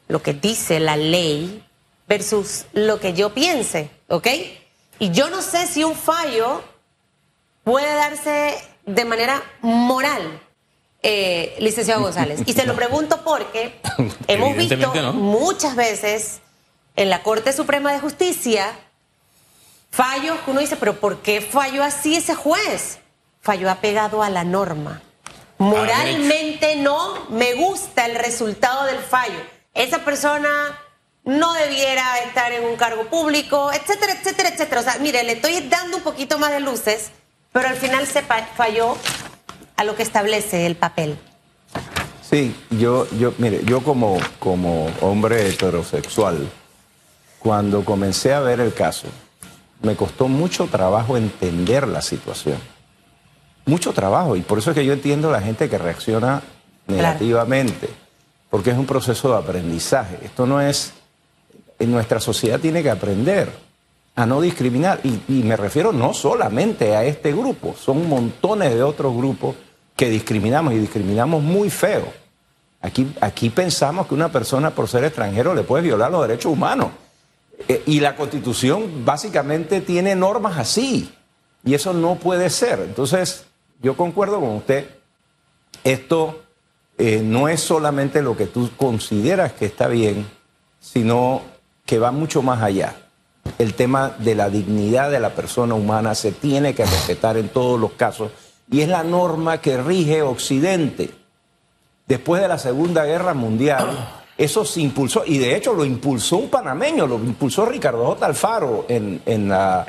lo 0.07 0.21
que 0.21 0.33
dice 0.33 0.79
la 0.79 0.95
ley, 0.95 1.63
versus 2.10 2.65
lo 2.74 3.00
que 3.00 3.13
yo 3.13 3.36
piense, 3.36 3.91
¿ok? 4.08 4.28
Y 4.98 5.12
yo 5.12 5.30
no 5.30 5.43
sé 5.43 5.67
si 5.67 5.84
un 5.84 5.95
fallo 5.95 6.63
puede 7.63 7.93
darse 7.95 8.58
de 8.86 9.06
manera 9.06 9.43
moral, 9.62 10.41
eh, 11.04 11.56
licenciado 11.60 12.02
González. 12.02 12.41
Y 12.48 12.54
se 12.54 12.65
lo 12.65 12.76
pregunto 12.76 13.22
porque 13.24 13.80
hemos 14.28 14.58
visto 14.58 14.76
no. 14.76 15.13
muchas 15.13 15.76
veces 15.76 16.39
en 16.95 17.12
la 17.12 17.22
Corte 17.22 17.54
Suprema 17.54 17.93
de 17.93 18.00
Justicia 18.00 18.67
fallos 19.91 20.39
que 20.39 20.52
uno 20.52 20.62
dice, 20.62 20.78
pero 20.78 21.00
¿por 21.00 21.22
qué 21.22 21.41
falló 21.41 21.84
así 21.84 22.15
ese 22.15 22.34
juez? 22.34 22.98
Falló 23.39 23.69
apegado 23.69 24.24
a 24.24 24.32
la 24.32 24.43
norma. 24.43 25.02
Moralmente 25.60 26.76
no 26.78 27.28
me 27.30 27.54
gusta 27.54 28.06
el 28.08 28.15
resultado 28.15 28.86
del 28.86 28.98
fallo. 28.98 29.39
Esa 29.76 30.00
persona 30.00 30.50
no 31.29 31.53
debiera 31.53 32.17
estar 32.25 32.51
en 32.51 32.63
un 32.63 32.75
cargo 32.75 33.05
público, 33.05 33.71
etcétera, 33.71 34.13
etcétera, 34.13 34.49
etcétera. 34.49 34.81
O 34.81 34.83
sea, 34.83 34.97
mire, 34.99 35.23
le 35.23 35.33
estoy 35.33 35.59
dando 35.69 35.97
un 35.97 36.03
poquito 36.03 36.39
más 36.39 36.51
de 36.51 36.59
luces, 36.59 37.11
pero 37.51 37.67
al 37.67 37.75
final 37.75 38.07
se 38.07 38.23
falló 38.23 38.97
a 39.75 39.83
lo 39.83 39.95
que 39.95 40.01
establece 40.01 40.65
el 40.65 40.75
papel. 40.75 41.17
Sí, 42.27 42.55
yo, 42.71 43.07
yo, 43.11 43.33
mire, 43.37 43.61
yo 43.63 43.83
como, 43.83 44.17
como 44.39 44.89
hombre 45.01 45.47
heterosexual, 45.47 46.49
cuando 47.37 47.85
comencé 47.85 48.33
a 48.33 48.39
ver 48.39 48.59
el 48.59 48.73
caso, 48.73 49.07
me 49.81 49.95
costó 49.95 50.27
mucho 50.27 50.65
trabajo 50.65 51.15
entender 51.15 51.87
la 51.87 52.01
situación. 52.01 52.57
Mucho 53.65 53.93
trabajo, 53.93 54.35
y 54.35 54.41
por 54.41 54.57
eso 54.57 54.71
es 54.71 54.75
que 54.75 54.85
yo 54.85 54.93
entiendo 54.93 55.29
a 55.29 55.33
la 55.33 55.41
gente 55.41 55.69
que 55.69 55.77
reacciona 55.77 56.41
negativamente, 56.87 57.87
porque 58.49 58.71
es 58.71 58.77
un 58.77 58.87
proceso 58.87 59.31
de 59.31 59.37
aprendizaje. 59.37 60.19
Esto 60.23 60.47
no 60.47 60.59
es, 60.59 60.93
en 61.79 61.91
nuestra 61.91 62.19
sociedad 62.19 62.59
tiene 62.59 62.83
que 62.83 62.89
aprender 62.89 63.49
a 64.15 64.25
no 64.25 64.41
discriminar, 64.41 64.99
y, 65.03 65.43
me 65.43 65.55
refiero 65.55 65.93
no 65.93 66.13
solamente 66.13 66.95
a 66.95 67.05
este 67.05 67.31
grupo, 67.31 67.73
son 67.79 68.09
montones 68.09 68.75
de 68.75 68.83
otros 68.83 69.15
grupos 69.15 69.55
que 69.95 70.09
discriminamos 70.09 70.73
y 70.73 70.77
discriminamos 70.77 71.41
muy 71.41 71.69
feo. 71.69 72.11
Aquí, 72.81 73.13
aquí 73.21 73.49
pensamos 73.49 74.07
que 74.07 74.13
una 74.13 74.29
persona 74.29 74.71
por 74.71 74.89
ser 74.89 75.05
extranjero 75.05 75.53
le 75.55 75.63
puede 75.63 75.83
violar 75.83 76.11
los 76.11 76.27
derechos 76.27 76.51
humanos. 76.51 76.89
Eh, 77.67 77.83
y 77.85 77.99
la 77.99 78.15
constitución 78.15 79.05
básicamente 79.05 79.81
tiene 79.81 80.15
normas 80.15 80.57
así. 80.57 81.13
Y 81.63 81.73
eso 81.73 81.93
no 81.93 82.15
puede 82.15 82.49
ser. 82.49 82.79
Entonces, 82.79 83.45
yo 83.81 83.95
concuerdo 83.97 84.39
con 84.39 84.55
usted. 84.55 84.89
Esto 85.83 86.41
eh, 86.97 87.21
no 87.23 87.47
es 87.47 87.61
solamente 87.61 88.21
lo 88.21 88.35
que 88.35 88.45
tú 88.45 88.69
consideras 88.75 89.53
que 89.53 89.65
está 89.65 89.87
bien, 89.87 90.25
sino 90.79 91.41
que 91.89 91.97
va 91.97 92.12
mucho 92.12 92.43
más 92.43 92.62
allá. 92.62 92.93
El 93.58 93.73
tema 93.73 94.12
de 94.19 94.36
la 94.36 94.47
dignidad 94.52 95.10
de 95.10 95.19
la 95.19 95.32
persona 95.32 95.73
humana 95.73 96.13
se 96.13 96.32
tiene 96.32 96.75
que 96.75 96.86
respetar 96.86 97.36
en 97.36 97.49
todos 97.49 97.80
los 97.80 97.93
casos 97.93 98.30
y 98.69 98.82
es 98.82 98.89
la 98.89 99.04
norma 99.04 99.60
que 99.60 99.82
rige 99.82 100.21
Occidente. 100.21 101.10
Después 102.08 102.43
de 102.43 102.47
la 102.47 102.60
Segunda 102.60 103.06
Guerra 103.06 103.34
Mundial, 103.34 103.88
eso 104.38 104.63
se 104.65 104.82
impulsó, 104.82 105.23
y 105.25 105.39
de 105.39 105.56
hecho 105.56 105.73
lo 105.73 105.84
impulsó 105.84 106.38
un 106.38 106.49
panameño, 106.49 107.08
lo 107.08 107.15
impulsó 107.15 107.65
Ricardo 107.65 108.06
J. 108.06 108.23
Alfaro 108.28 108.86
en, 108.88 109.21
en 109.25 109.49
la- 109.49 109.84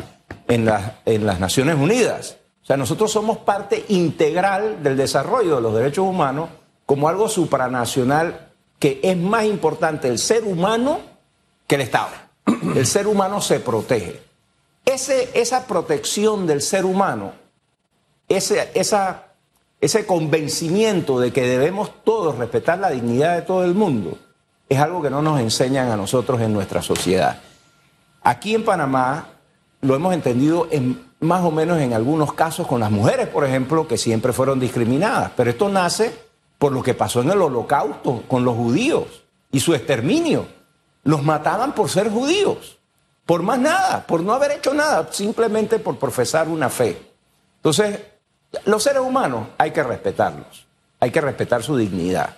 en 0.49 0.65
la- 0.65 1.01
en 1.05 1.27
las 1.27 1.39
Naciones 1.39 1.77
Unidas. 1.77 2.37
O 2.63 2.67
sea, 2.67 2.79
nosotros 2.79 3.13
somos 3.13 3.37
parte 3.39 3.85
integral 3.89 4.83
del 4.83 4.97
desarrollo 4.97 5.57
de 5.57 5.61
los 5.63 5.75
derechos 5.75 6.07
humanos 6.07 6.49
como 6.87 7.11
algo 7.11 7.29
supranacional 7.29 8.49
que 8.79 9.01
es 9.03 9.17
más 9.19 9.45
importante 9.45 10.09
el 10.09 10.19
ser 10.19 10.45
humano 10.45 11.01
que 11.71 11.77
el 11.77 11.83
Estado. 11.83 12.09
El 12.75 12.85
ser 12.85 13.07
humano 13.07 13.41
se 13.41 13.61
protege. 13.61 14.21
Esa 14.85 15.69
protección 15.69 16.45
del 16.45 16.63
ser 16.63 16.85
humano 16.85 17.33
ese, 18.29 18.73
ese 19.81 20.07
convencimiento 20.07 21.21
de 21.21 21.33
que 21.33 21.43
debemos 21.43 21.93
todos 22.03 22.39
respetar 22.39 22.81
la 22.81 22.91
dignidad 22.91 23.37
de 23.37 23.43
todo 23.43 23.65
el 23.65 23.75
mundo 23.75 24.19
es 24.69 24.81
algo 24.81 25.01
que 25.01 25.11
no 25.11 25.23
nos 25.23 25.41
enseñan 25.41 25.93
a 25.93 25.97
nosotros 25.97 26.41
en 26.41 26.53
nuestra 26.53 26.83
sociedad. 26.83 27.41
Aquí 28.25 28.53
en 28.57 28.65
Panamá 28.65 29.29
lo 29.81 29.95
hemos 29.95 30.13
entendido 30.13 30.67
en, 30.73 31.01
más 31.21 31.45
o 31.45 31.53
menos 31.53 31.79
en 31.79 31.93
algunos 31.93 32.33
casos 32.33 32.67
con 32.67 32.81
las 32.81 32.91
mujeres, 32.91 33.29
por 33.29 33.45
ejemplo, 33.45 33.87
que 33.87 33.97
siempre 33.97 34.33
fueron 34.33 34.59
discriminadas, 34.59 35.31
pero 35.37 35.51
esto 35.51 35.69
nace 35.69 36.13
por 36.59 36.73
lo 36.73 36.83
que 36.83 36.95
pasó 36.95 37.23
en 37.23 37.31
el 37.31 37.41
holocausto 37.41 38.25
con 38.27 38.45
los 38.45 38.57
judíos 38.57 39.23
y 39.53 39.61
su 39.61 39.73
exterminio. 39.73 40.60
Los 41.05 41.23
mataban 41.23 41.75
por 41.75 41.89
ser 41.89 42.11
judíos, 42.11 42.79
por 43.27 43.43
más 43.43 43.59
nada, 43.59 44.07
por 44.07 44.23
no 44.23 44.33
haber 44.35 44.53
hecho 44.53 44.75
nada, 44.75 45.09
simplemente 45.13 45.79
por 45.79 45.99
profesar 45.99 46.49
una 46.49 46.69
fe. 46.69 47.01
Entonces, 47.57 48.01
los 48.65 48.83
seres 48.83 49.01
humanos 49.01 49.49
hay 49.59 49.71
que 49.71 49.83
respetarlos, 49.83 50.67
hay 50.99 51.11
que 51.11 51.21
respetar 51.21 51.63
su 51.63 51.77
dignidad. 51.77 52.37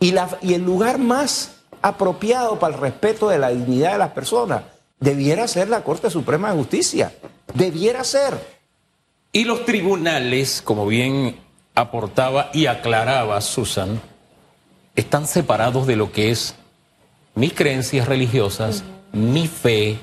Y, 0.00 0.12
la- 0.12 0.38
y 0.42 0.54
el 0.54 0.62
lugar 0.64 0.98
más 0.98 1.56
apropiado 1.82 2.58
para 2.58 2.74
el 2.74 2.80
respeto 2.80 3.28
de 3.28 3.38
la 3.38 3.48
dignidad 3.50 3.92
de 3.92 3.98
las 3.98 4.10
personas 4.10 4.62
debiera 5.00 5.46
ser 5.48 5.68
la 5.68 5.82
Corte 5.82 6.10
Suprema 6.10 6.50
de 6.50 6.56
Justicia, 6.58 7.12
debiera 7.54 8.04
ser. 8.04 8.58
Y 9.32 9.44
los 9.44 9.64
tribunales, 9.64 10.62
como 10.62 10.86
bien 10.86 11.38
aportaba 11.74 12.50
y 12.52 12.66
aclaraba 12.66 13.40
Susan, 13.40 14.00
están 14.96 15.26
separados 15.26 15.86
de 15.86 15.96
lo 15.96 16.10
que 16.12 16.30
es 16.30 16.54
mis 17.38 17.52
creencias 17.52 18.08
religiosas, 18.08 18.82
mi 19.12 19.46
fe, 19.46 19.98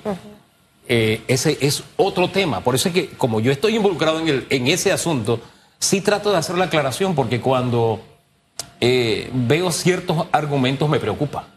eh, 0.87 1.21
ese 1.27 1.57
es 1.61 1.83
otro 1.97 2.29
tema. 2.29 2.61
Por 2.61 2.75
eso 2.75 2.87
es 2.89 2.93
que 2.93 3.09
como 3.09 3.39
yo 3.41 3.51
estoy 3.51 3.75
involucrado 3.75 4.19
en, 4.19 4.27
el, 4.29 4.47
en 4.49 4.67
ese 4.67 4.91
asunto, 4.91 5.39
sí 5.79 6.01
trato 6.01 6.31
de 6.31 6.37
hacer 6.37 6.57
la 6.57 6.65
aclaración 6.65 7.13
porque 7.13 7.41
cuando 7.41 7.99
eh, 8.79 9.29
veo 9.33 9.71
ciertos 9.71 10.27
argumentos 10.31 10.87
me 10.89 10.99
preocupa. 10.99 11.47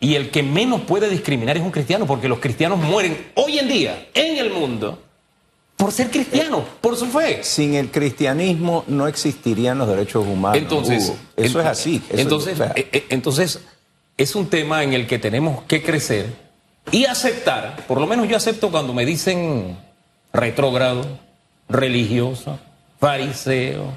Y 0.00 0.14
el 0.14 0.30
que 0.30 0.42
menos 0.42 0.80
puede 0.82 1.08
discriminar 1.08 1.56
es 1.58 1.62
un 1.62 1.70
cristiano, 1.70 2.06
porque 2.06 2.26
los 2.28 2.38
cristianos 2.38 2.78
mueren 2.78 3.26
hoy 3.34 3.58
en 3.58 3.68
día 3.68 4.08
en 4.14 4.38
el 4.38 4.50
mundo 4.50 4.98
por 5.76 5.92
ser 5.92 6.10
cristianos, 6.10 6.62
por 6.80 6.96
su 6.96 7.06
fe. 7.06 7.44
Sin 7.44 7.74
el 7.74 7.90
cristianismo 7.90 8.84
no 8.86 9.06
existirían 9.06 9.78
los 9.78 9.88
derechos 9.88 10.26
humanos. 10.26 10.58
Entonces, 10.58 11.04
Hugo. 11.08 11.16
eso 11.36 11.58
ent- 11.58 11.62
es 11.62 11.66
así. 11.68 12.02
eso 12.08 12.20
entonces, 12.20 12.54
es- 12.54 12.60
o 12.60 12.64
sea, 12.64 12.72
eh, 12.76 12.88
eh, 12.92 13.06
entonces, 13.10 13.60
es 14.20 14.34
un 14.34 14.50
tema 14.50 14.84
en 14.84 14.92
el 14.92 15.06
que 15.06 15.18
tenemos 15.18 15.62
que 15.62 15.82
crecer 15.82 16.26
y 16.92 17.06
aceptar, 17.06 17.86
por 17.86 17.98
lo 17.98 18.06
menos 18.06 18.28
yo 18.28 18.36
acepto 18.36 18.70
cuando 18.70 18.92
me 18.92 19.06
dicen 19.06 19.78
retrógrado, 20.30 21.18
religioso, 21.70 22.58
fariseo, 22.98 23.94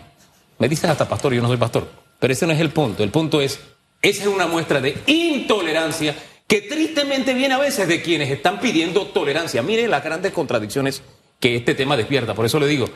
me 0.60 0.70
dicen 0.70 0.90
hasta 0.90 1.10
pastor, 1.10 1.34
yo 1.34 1.42
no 1.42 1.50
soy 1.50 1.58
pastor, 1.58 1.90
pero 2.20 2.32
ese 2.32 2.48
no 2.48 2.54
es 2.54 2.62
el 2.62 2.70
punto, 2.70 3.04
el 3.04 3.10
punto 3.10 3.42
es, 3.42 3.60
esa 4.02 4.22
es 4.22 4.28
una 4.28 4.48
muestra 4.48 4.80
de 4.80 4.98
intolerancia 5.08 6.16
que 6.48 6.62
tristemente 6.62 7.34
viene 7.34 7.56
a 7.56 7.60
veces 7.60 7.86
de 7.90 8.02
quienes 8.02 8.32
están 8.32 8.62
pidiendo 8.62 9.08
tolerancia. 9.08 9.62
Mire 9.62 9.90
las 9.90 10.06
grandes 10.06 10.32
contradicciones 10.32 11.04
que 11.42 11.58
este 11.58 11.76
tema 11.76 11.98
despierta, 11.98 12.34
por 12.34 12.46
eso 12.46 12.62
le 12.62 12.68
digo 12.68 12.88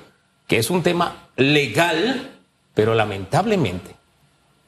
que 0.48 0.60
es 0.60 0.70
un 0.70 0.82
tema 0.82 1.28
legal, 1.36 2.40
pero 2.74 2.96
lamentablemente 2.96 3.98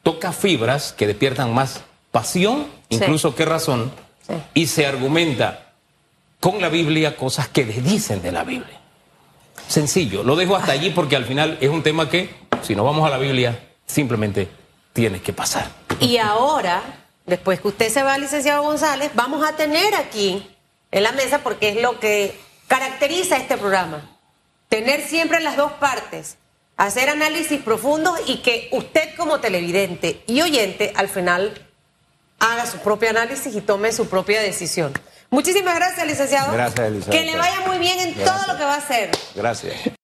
toca 0.04 0.34
fibras 0.34 0.92
que 0.92 1.08
despiertan 1.08 1.54
más 1.54 1.86
pasión, 2.12 2.68
Sí. 2.90 2.96
incluso 2.98 3.36
que 3.36 3.46
razón, 3.46 3.92
Sí. 4.28 4.34
y 4.54 4.68
se 4.68 4.86
argumenta 4.86 5.74
con 6.40 6.62
la 6.62 6.70
Biblia 6.70 7.16
cosas 7.16 7.48
que 7.50 7.66
dicen 7.66 8.22
de 8.22 8.32
la 8.32 8.44
Biblia. 8.44 8.80
Sencillo, 9.68 10.24
lo 10.24 10.36
dejo 10.36 10.56
hasta 10.56 10.72
allí 10.72 10.90
porque 10.90 11.16
al 11.16 11.26
final 11.26 11.58
es 11.62 11.70
un 11.70 11.84
tema 11.84 12.10
que, 12.10 12.34
si 12.64 12.76
no 12.76 12.84
vamos 12.84 13.06
a 13.06 13.10
la 13.10 13.18
Biblia, 13.18 13.60
simplemente 13.86 14.48
tiene 14.94 15.22
que 15.22 15.34
pasar. 15.34 15.68
Y 16.00 16.18
ahora, 16.18 16.82
después 17.26 17.60
que 17.62 17.68
usted 17.68 17.90
se 17.90 18.02
va, 18.04 18.18
licenciado 18.18 18.64
González, 18.64 19.12
vamos 19.14 19.48
a 19.48 19.56
tener 19.56 19.94
aquí 19.96 20.48
en 20.92 21.04
la 21.04 21.12
mesa, 21.12 21.40
porque 21.44 21.70
es 21.70 21.82
lo 21.82 22.00
que 22.00 22.40
caracteriza 22.68 23.38
este 23.38 23.58
programa, 23.58 24.10
tener 24.70 25.02
siempre 25.02 25.40
las 25.40 25.56
dos 25.58 25.74
partes, 25.74 26.38
hacer 26.78 27.10
análisis 27.10 27.62
profundos 27.62 28.18
y 28.26 28.38
que 28.38 28.70
usted 28.72 29.16
como 29.18 29.40
televidente 29.40 30.24
y 30.26 30.42
oyente 30.42 30.94
al 30.96 31.10
final 31.10 31.54
haga 32.40 32.66
su 32.66 32.78
propio 32.80 33.10
análisis 33.10 33.56
y 33.56 33.62
tome 33.62 33.92
su 33.92 34.08
propia 34.08 34.42
decisión. 34.42 34.94
Muchísimas 35.30 35.76
gracias, 35.76 36.08
licenciado. 36.08 36.52
Gracias, 36.52 36.88
Elizabeth. 36.88 37.20
Que 37.20 37.26
le 37.26 37.38
vaya 37.38 37.62
muy 37.68 37.78
bien 37.78 38.00
en 38.00 38.14
todo 38.16 38.48
lo 38.48 38.58
que 38.58 38.64
va 38.64 38.76
a 38.76 38.78
hacer. 38.78 39.12
Gracias. 39.36 39.92